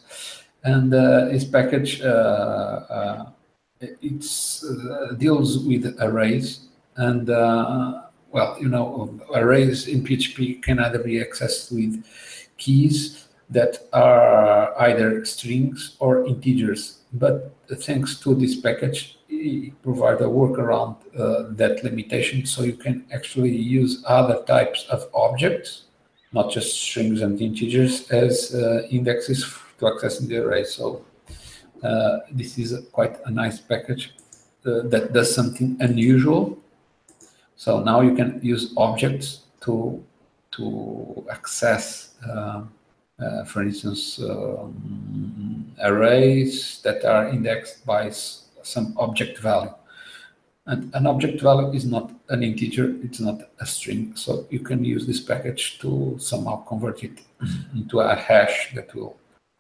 And 0.65 0.95
uh, 0.95 1.27
his 1.27 1.45
package 1.45 2.01
uh, 2.01 3.27
it's 3.81 4.65
deals 5.19 5.59
with 5.59 5.97
arrays 6.01 6.69
and 6.97 7.29
well, 8.33 8.57
you 8.59 8.69
know, 8.69 9.21
arrays 9.35 9.89
in 9.89 10.03
PHP 10.03 10.63
can 10.63 10.79
either 10.79 10.99
be 10.99 11.23
accessed 11.23 11.71
with 11.71 12.03
keys 12.57 13.29
that 13.51 13.87
are 13.93 14.81
either 14.81 15.25
strings 15.25 15.97
or 16.01 16.27
integers. 16.27 17.03
But 17.13 17.55
thanks 17.81 18.19
to 18.21 18.35
this 18.35 18.59
package, 18.59 19.19
it 19.29 19.81
provides 19.83 20.23
a 20.23 20.25
workaround 20.25 20.97
uh, 21.19 21.55
that 21.57 21.85
limitation, 21.85 22.47
so 22.47 22.63
you 22.63 22.73
can 22.75 23.05
actually 23.13 23.55
use 23.55 24.03
other 24.07 24.43
types 24.45 24.87
of 24.89 25.07
objects, 25.15 25.85
not 26.33 26.51
just 26.51 26.81
strings 26.81 27.21
and 27.21 27.41
integers, 27.41 28.11
as 28.11 28.55
uh, 28.55 28.87
indexes 28.91 29.45
to 29.79 29.89
access 29.89 30.19
the 30.19 30.39
array. 30.39 30.65
So 30.65 31.05
uh, 31.83 32.19
this 32.31 32.59
is 32.59 32.73
a, 32.73 32.83
quite 32.83 33.17
a 33.27 33.31
nice 33.31 33.61
package 33.61 34.15
uh, 34.65 34.83
that 34.85 35.13
does 35.13 35.35
something 35.35 35.77
unusual 35.81 36.59
so 37.63 37.81
now 37.81 38.01
you 38.01 38.17
can 38.17 38.41
use 38.43 38.75
objects 38.77 39.43
to 39.61 40.03
to 40.57 41.25
access, 41.31 42.15
uh, 42.29 42.65
uh, 43.23 43.45
for 43.45 43.63
instance, 43.63 44.19
um, 44.19 45.73
arrays 45.81 46.81
that 46.83 47.05
are 47.05 47.29
indexed 47.29 47.87
by 47.87 48.11
some 48.11 48.95
object 48.99 49.39
value. 49.39 49.73
And 50.67 50.95
an 50.95 51.07
object 51.07 51.41
value 51.41 51.73
is 51.73 51.85
not 51.85 52.13
an 52.29 52.43
integer, 52.43 52.97
it's 53.03 53.19
not 53.19 53.51
a 53.59 53.67
string. 53.67 54.15
So 54.15 54.47
you 54.49 54.61
can 54.61 54.85
use 54.85 55.07
this 55.07 55.21
package 55.21 55.79
to 55.81 56.17
somehow 56.21 56.57
convert 56.65 57.03
it 57.03 57.21
into 57.75 58.01
a 58.01 58.15
hash 58.15 58.73
that 58.75 58.95
will 58.95 59.17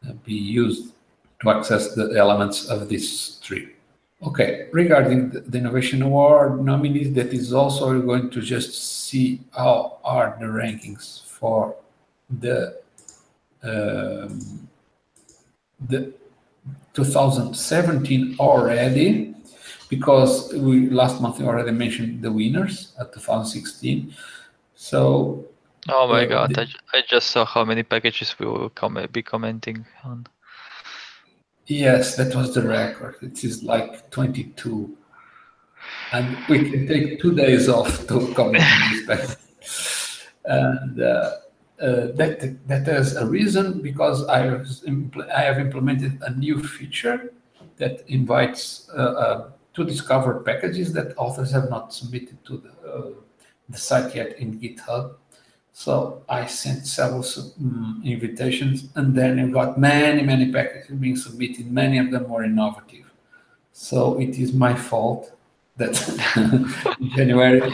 uh, 0.08 0.12
be 0.24 0.34
used 0.34 0.92
to 1.40 1.50
access 1.50 1.94
the 1.94 2.14
elements 2.16 2.68
of 2.68 2.88
this 2.88 3.40
tree. 3.40 3.70
Okay, 4.24 4.68
regarding 4.70 5.30
the 5.30 5.58
Innovation 5.58 6.02
Award 6.02 6.64
nominees, 6.64 7.12
that 7.14 7.32
is 7.32 7.52
also 7.52 8.00
going 8.00 8.30
to 8.30 8.40
just 8.40 9.08
see 9.08 9.40
how 9.50 9.98
are 10.04 10.36
the 10.38 10.46
rankings 10.46 11.26
for 11.26 11.74
the 12.30 12.80
um, 13.64 14.68
the 15.88 16.12
2017 16.94 18.36
already, 18.38 19.34
because 19.92 20.50
we 20.54 20.88
last 20.88 21.20
month 21.20 21.38
we 21.38 21.44
already 21.44 21.70
mentioned 21.70 22.22
the 22.22 22.32
winners 22.32 22.94
at 22.98 23.12
2016. 23.12 24.14
So. 24.74 25.44
Oh 25.90 26.08
my 26.08 26.24
uh, 26.24 26.28
God! 26.34 26.54
The, 26.54 26.62
I, 26.62 26.98
I 26.98 27.02
just 27.06 27.28
saw 27.28 27.44
how 27.44 27.62
many 27.64 27.82
packages 27.82 28.38
we 28.38 28.46
will 28.46 28.70
come, 28.70 28.96
be 29.12 29.22
commenting 29.22 29.84
on. 30.02 30.26
Yes, 31.66 32.16
that 32.16 32.34
was 32.34 32.54
the 32.54 32.62
record. 32.62 33.16
It 33.20 33.44
is 33.44 33.62
like 33.62 34.10
22. 34.10 34.96
And 36.12 36.38
we 36.48 36.70
can 36.70 36.86
take 36.86 37.20
two 37.20 37.34
days 37.34 37.68
off 37.68 38.06
to 38.06 38.32
comment 38.34 38.64
on 38.64 39.06
this 39.06 40.16
And 40.44 41.00
uh, 41.00 41.36
uh, 41.80 42.06
that, 42.18 42.56
that 42.66 42.88
is 42.88 43.16
a 43.16 43.26
reason 43.26 43.82
because 43.82 44.26
I 44.26 44.38
have, 44.46 44.66
I 45.34 45.42
have 45.42 45.58
implemented 45.58 46.18
a 46.22 46.30
new 46.30 46.62
feature 46.62 47.32
that 47.76 48.04
invites 48.08 48.90
uh, 48.96 49.14
uh, 49.24 49.50
to 49.74 49.84
discover 49.84 50.40
packages 50.40 50.92
that 50.92 51.16
authors 51.16 51.50
have 51.52 51.70
not 51.70 51.92
submitted 51.92 52.44
to 52.44 52.58
the, 52.58 52.88
uh, 52.88 53.10
the 53.68 53.78
site 53.78 54.14
yet 54.14 54.38
in 54.38 54.58
GitHub. 54.58 55.14
So 55.72 56.22
I 56.28 56.46
sent 56.46 56.86
several 56.86 57.24
um, 57.58 58.02
invitations, 58.04 58.88
and 58.94 59.14
then 59.14 59.38
I 59.40 59.46
got 59.46 59.78
many, 59.78 60.22
many 60.22 60.52
packages 60.52 60.90
being 60.90 61.16
submitted. 61.16 61.70
Many 61.72 61.98
of 61.98 62.10
them 62.10 62.28
were 62.28 62.44
innovative. 62.44 63.10
So 63.72 64.20
it 64.20 64.38
is 64.38 64.52
my 64.52 64.74
fault 64.74 65.32
that 65.78 65.96
in 67.00 67.10
January 67.10 67.72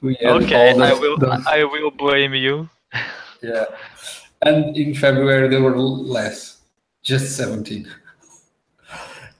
we 0.00 0.14
had 0.20 0.42
okay. 0.42 0.70
I 0.70 0.92
will. 0.92 1.18
those... 1.18 1.44
I 1.46 1.64
will 1.64 1.90
blame 1.90 2.34
you. 2.34 2.68
yeah, 3.42 3.64
and 4.42 4.76
in 4.76 4.94
February 4.94 5.48
there 5.48 5.60
were 5.60 5.76
less, 5.76 6.58
just 7.02 7.36
seventeen. 7.36 7.88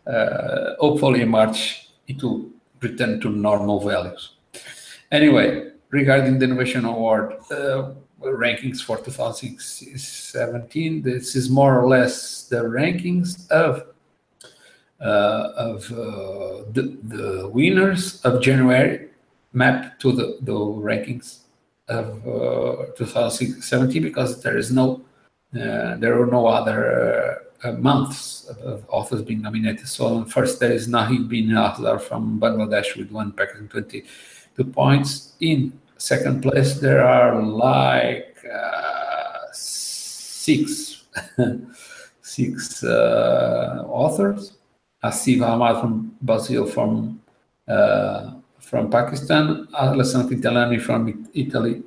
Uh, 0.04 0.74
hopefully 0.80 1.22
in 1.22 1.28
March 1.28 1.83
it 2.06 2.22
will 2.22 2.50
return 2.80 3.20
to 3.20 3.30
normal 3.30 3.80
values. 3.80 4.34
Anyway, 5.10 5.70
regarding 5.90 6.38
the 6.38 6.44
Innovation 6.44 6.84
Award 6.84 7.34
uh, 7.50 7.92
rankings 8.20 8.82
for 8.82 8.98
2017, 8.98 11.02
this 11.02 11.34
is 11.36 11.50
more 11.50 11.80
or 11.80 11.88
less 11.88 12.46
the 12.48 12.62
rankings 12.62 13.48
of 13.50 13.86
uh, 15.00 15.52
of 15.56 15.90
uh, 15.92 16.64
the, 16.72 16.96
the 17.02 17.50
winners 17.52 18.20
of 18.22 18.40
January 18.40 19.08
mapped 19.52 20.00
to 20.00 20.12
the, 20.12 20.38
the 20.40 20.52
rankings 20.52 21.40
of 21.88 22.26
uh, 22.26 22.86
2017 22.96 24.02
because 24.02 24.42
there 24.42 24.56
is 24.56 24.72
no 24.72 25.02
uh, 25.54 25.96
there 25.96 26.20
are 26.20 26.26
no 26.26 26.46
other 26.46 26.90
uh, 26.90 27.43
months 27.72 28.46
of, 28.62 28.84
authors 28.88 29.22
being 29.22 29.42
nominated. 29.42 29.88
So 29.88 30.24
first 30.24 30.60
there 30.60 30.72
is 30.72 30.88
Nahid 30.88 31.28
bin 31.28 31.50
Azhar 31.50 31.98
from 31.98 32.38
Bangladesh 32.40 32.96
with 32.96 33.10
one 33.10 33.32
packet 33.32 33.56
and 33.56 33.70
22 33.70 34.64
points. 34.64 35.34
In 35.40 35.72
second 35.98 36.42
place, 36.42 36.80
there 36.80 37.04
are 37.04 37.42
like 37.42 38.36
uh, 38.52 39.46
six 39.52 41.04
six 42.22 42.84
uh, 42.84 43.84
authors. 43.86 44.58
Asif 45.02 45.42
Ahmad 45.42 45.80
from 45.80 46.16
Brazil, 46.22 46.66
from 46.66 47.20
uh, 47.68 48.32
from 48.58 48.90
Pakistan, 48.90 49.68
Alessandro 49.74 50.30
Quintiliani 50.30 50.80
from 50.80 51.28
Italy, 51.34 51.82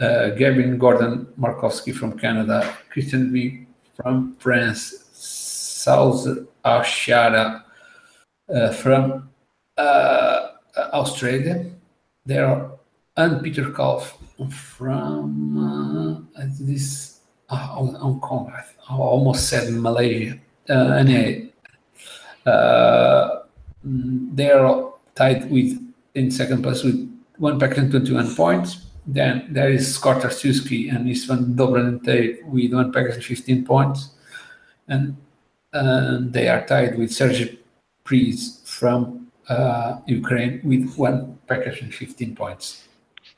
uh, 0.00 0.30
Gavin 0.30 0.76
Gordon 0.76 1.26
Markowski 1.38 1.94
from 1.94 2.18
Canada, 2.18 2.76
Christian 2.90 3.32
Vigh 3.32 3.66
from 3.94 4.36
France, 4.38 5.05
South 5.86 6.26
uh, 8.52 8.72
from 8.72 9.30
uh, 9.78 10.48
Australia. 10.92 11.70
There 12.24 12.44
are 12.46 12.76
and 13.16 13.42
Peter 13.42 13.70
Kahl 13.70 14.00
from 14.50 16.26
uh, 16.36 16.42
this 16.60 17.20
uh, 17.48 17.56
Hong 17.56 18.20
Kong. 18.20 18.52
I 18.90 18.94
almost 18.94 19.48
said 19.48 19.72
Malaysia. 19.72 20.38
Uh, 20.68 20.90
anyway, 21.02 21.48
uh, 22.44 23.46
they're 23.82 24.68
tied 25.14 25.50
with 25.50 25.80
in 26.14 26.30
second 26.30 26.62
place 26.62 26.82
with 26.82 26.98
one 27.38 27.62
and 27.62 27.90
21 27.90 28.34
points. 28.34 28.86
Then 29.06 29.46
there 29.50 29.70
is 29.70 29.94
Scott 29.94 30.22
Arciszewski 30.22 30.92
and 30.94 31.06
Istvan 31.06 31.54
Dobrante 31.54 32.44
with 32.44 32.74
one 32.74 32.92
and 32.92 33.24
15 33.24 33.64
points. 33.64 34.10
And 34.88 35.16
uh, 35.76 36.18
they 36.20 36.48
are 36.48 36.64
tied 36.66 36.98
with 36.98 37.12
Sergei 37.12 37.58
Priz 38.04 38.60
from 38.64 39.30
uh, 39.48 39.98
Ukraine 40.06 40.60
with 40.64 40.84
one 40.96 41.38
package 41.46 41.82
and 41.82 41.94
15 41.94 42.34
points 42.34 42.86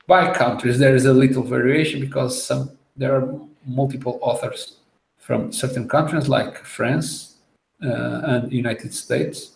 by 0.09 0.33
countries, 0.33 0.79
there 0.79 0.95
is 0.95 1.05
a 1.05 1.13
little 1.13 1.43
variation 1.43 2.01
because 2.01 2.43
some 2.43 2.71
there 2.97 3.15
are 3.15 3.39
multiple 3.65 4.19
authors 4.21 4.77
from 5.17 5.53
certain 5.53 5.87
countries 5.87 6.27
like 6.27 6.57
France 6.65 7.37
uh, 7.83 8.21
and 8.31 8.51
United 8.51 8.93
States. 8.93 9.51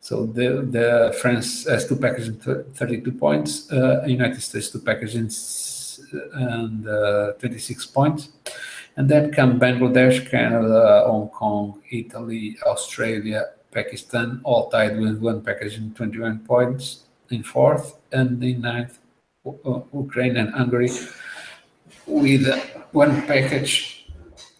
So 0.00 0.26
the, 0.26 0.48
the 0.76 1.16
France 1.20 1.68
has 1.68 1.86
two 1.86 1.96
packages 1.96 2.28
and 2.28 2.42
32 2.74 3.12
points, 3.12 3.70
uh, 3.70 4.02
United 4.06 4.40
States 4.40 4.70
two 4.70 4.80
packages 4.80 6.00
and 6.32 6.88
uh, 6.88 7.32
26 7.38 7.86
points. 7.86 8.30
And 8.96 9.08
then 9.08 9.32
come 9.32 9.58
Bangladesh, 9.58 10.28
Canada, 10.30 11.04
Hong 11.06 11.28
Kong, 11.28 11.80
Italy, 11.90 12.56
Australia, 12.66 13.46
Pakistan, 13.70 14.40
all 14.44 14.68
tied 14.68 14.98
with 14.98 15.18
one 15.18 15.40
package 15.42 15.78
in 15.78 15.94
21 15.94 16.40
points 16.40 17.04
in 17.30 17.42
fourth, 17.42 17.96
and 18.12 18.42
in 18.44 18.60
ninth 18.60 18.98
uh, 19.46 19.80
Ukraine 19.92 20.36
and 20.36 20.52
Hungary 20.52 20.90
with 22.06 22.46
one 22.92 23.22
package 23.22 24.06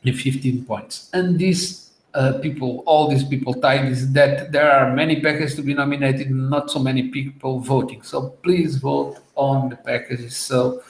in 0.03 0.15
15 0.15 0.65
points. 0.65 1.11
And 1.13 1.39
these 1.39 1.91
uh, 2.15 2.39
people, 2.41 2.83
all 2.87 3.09
these 3.09 3.25
people 3.25 3.55
tied 3.55 3.87
is 3.87 4.13
that 4.13 4.53
there 4.53 4.71
are 4.71 4.95
many 4.95 5.21
packages 5.21 5.55
to 5.57 5.63
be 5.63 5.75
nominated, 5.75 6.31
not 6.31 6.71
so 6.71 6.79
many 6.79 7.09
people 7.09 7.61
voting. 7.61 8.03
So 8.03 8.31
please 8.43 8.77
vote 8.77 9.19
on 9.35 9.69
the 9.69 9.77
packages 9.77 10.37
so 10.37 10.83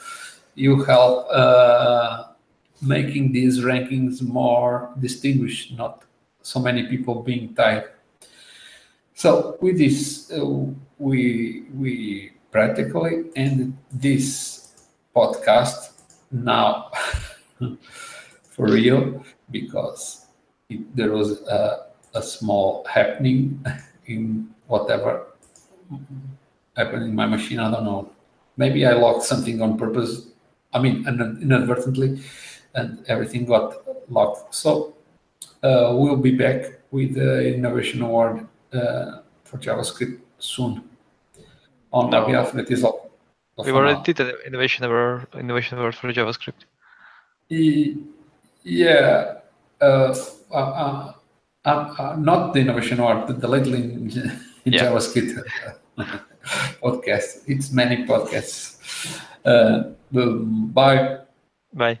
you 0.55 0.83
help 0.83 1.27
uh, 1.31 2.32
making 2.83 3.31
these 3.31 3.61
rankings 3.61 4.21
more 4.21 4.91
distinguished, 4.99 5.77
not 5.77 6.03
so 6.41 6.59
many 6.59 6.87
people 6.87 7.23
being 7.23 7.53
tied. 7.55 7.85
So 9.15 9.57
with 9.61 9.77
this, 9.77 10.31
uh, 10.31 10.45
we 10.97 11.65
we 11.73 12.31
practically 12.51 13.29
end 13.35 13.77
this 13.91 14.73
podcast 15.15 16.01
now 16.31 16.91
for 18.43 18.67
real 18.67 19.23
because 19.51 20.27
it, 20.69 20.95
there 20.95 21.11
was 21.11 21.41
a, 21.47 21.93
a 22.13 22.21
small 22.21 22.85
happening 22.89 23.63
in 24.05 24.49
whatever 24.67 25.27
happened 26.75 27.03
in 27.03 27.15
my 27.15 27.25
machine. 27.25 27.59
I 27.59 27.71
don't 27.71 27.85
know. 27.85 28.11
Maybe 28.57 28.85
I 28.85 28.93
locked 28.93 29.23
something 29.23 29.61
on 29.61 29.77
purpose. 29.77 30.27
I 30.73 30.79
mean, 30.79 31.05
inadvertently, 31.07 32.21
and 32.73 33.03
everything 33.07 33.45
got 33.45 33.75
locked. 34.09 34.53
So 34.53 34.93
uh, 35.63 35.93
we'll 35.93 36.15
be 36.15 36.35
back 36.35 36.79
with 36.91 37.15
the 37.15 37.53
Innovation 37.53 38.01
Award 38.01 38.47
uh, 38.73 39.19
for 39.43 39.57
JavaScript 39.57 40.19
soon 40.39 40.83
on 41.91 42.09
no. 42.09 42.25
behalf 42.25 42.53
of 42.53 42.59
it 42.59 42.71
is 42.71 42.83
all. 42.83 43.11
We 43.57 43.71
already 43.71 44.01
did 44.01 44.17
the 44.17 44.39
innovation 44.47 44.83
award, 44.83 45.27
innovation 45.35 45.77
award 45.77 45.95
for 45.95 46.11
JavaScript. 46.11 46.65
Yeah, 48.63 49.35
uh, 49.79 50.15
uh, 50.51 50.55
uh, 50.55 51.13
uh, 51.65 52.15
not 52.17 52.53
the 52.53 52.61
innovation 52.61 52.99
award, 52.99 53.27
the, 53.27 53.33
the 53.33 53.47
lately 53.47 53.83
in, 53.83 54.09
in 54.65 54.73
yeah. 54.73 54.85
JavaScript 54.85 55.43
podcast. 56.81 57.43
It's 57.45 57.71
many 57.71 58.05
podcasts. 58.05 59.21
Uh, 59.45 59.91
bye. 60.73 61.19
Bye. 61.73 61.99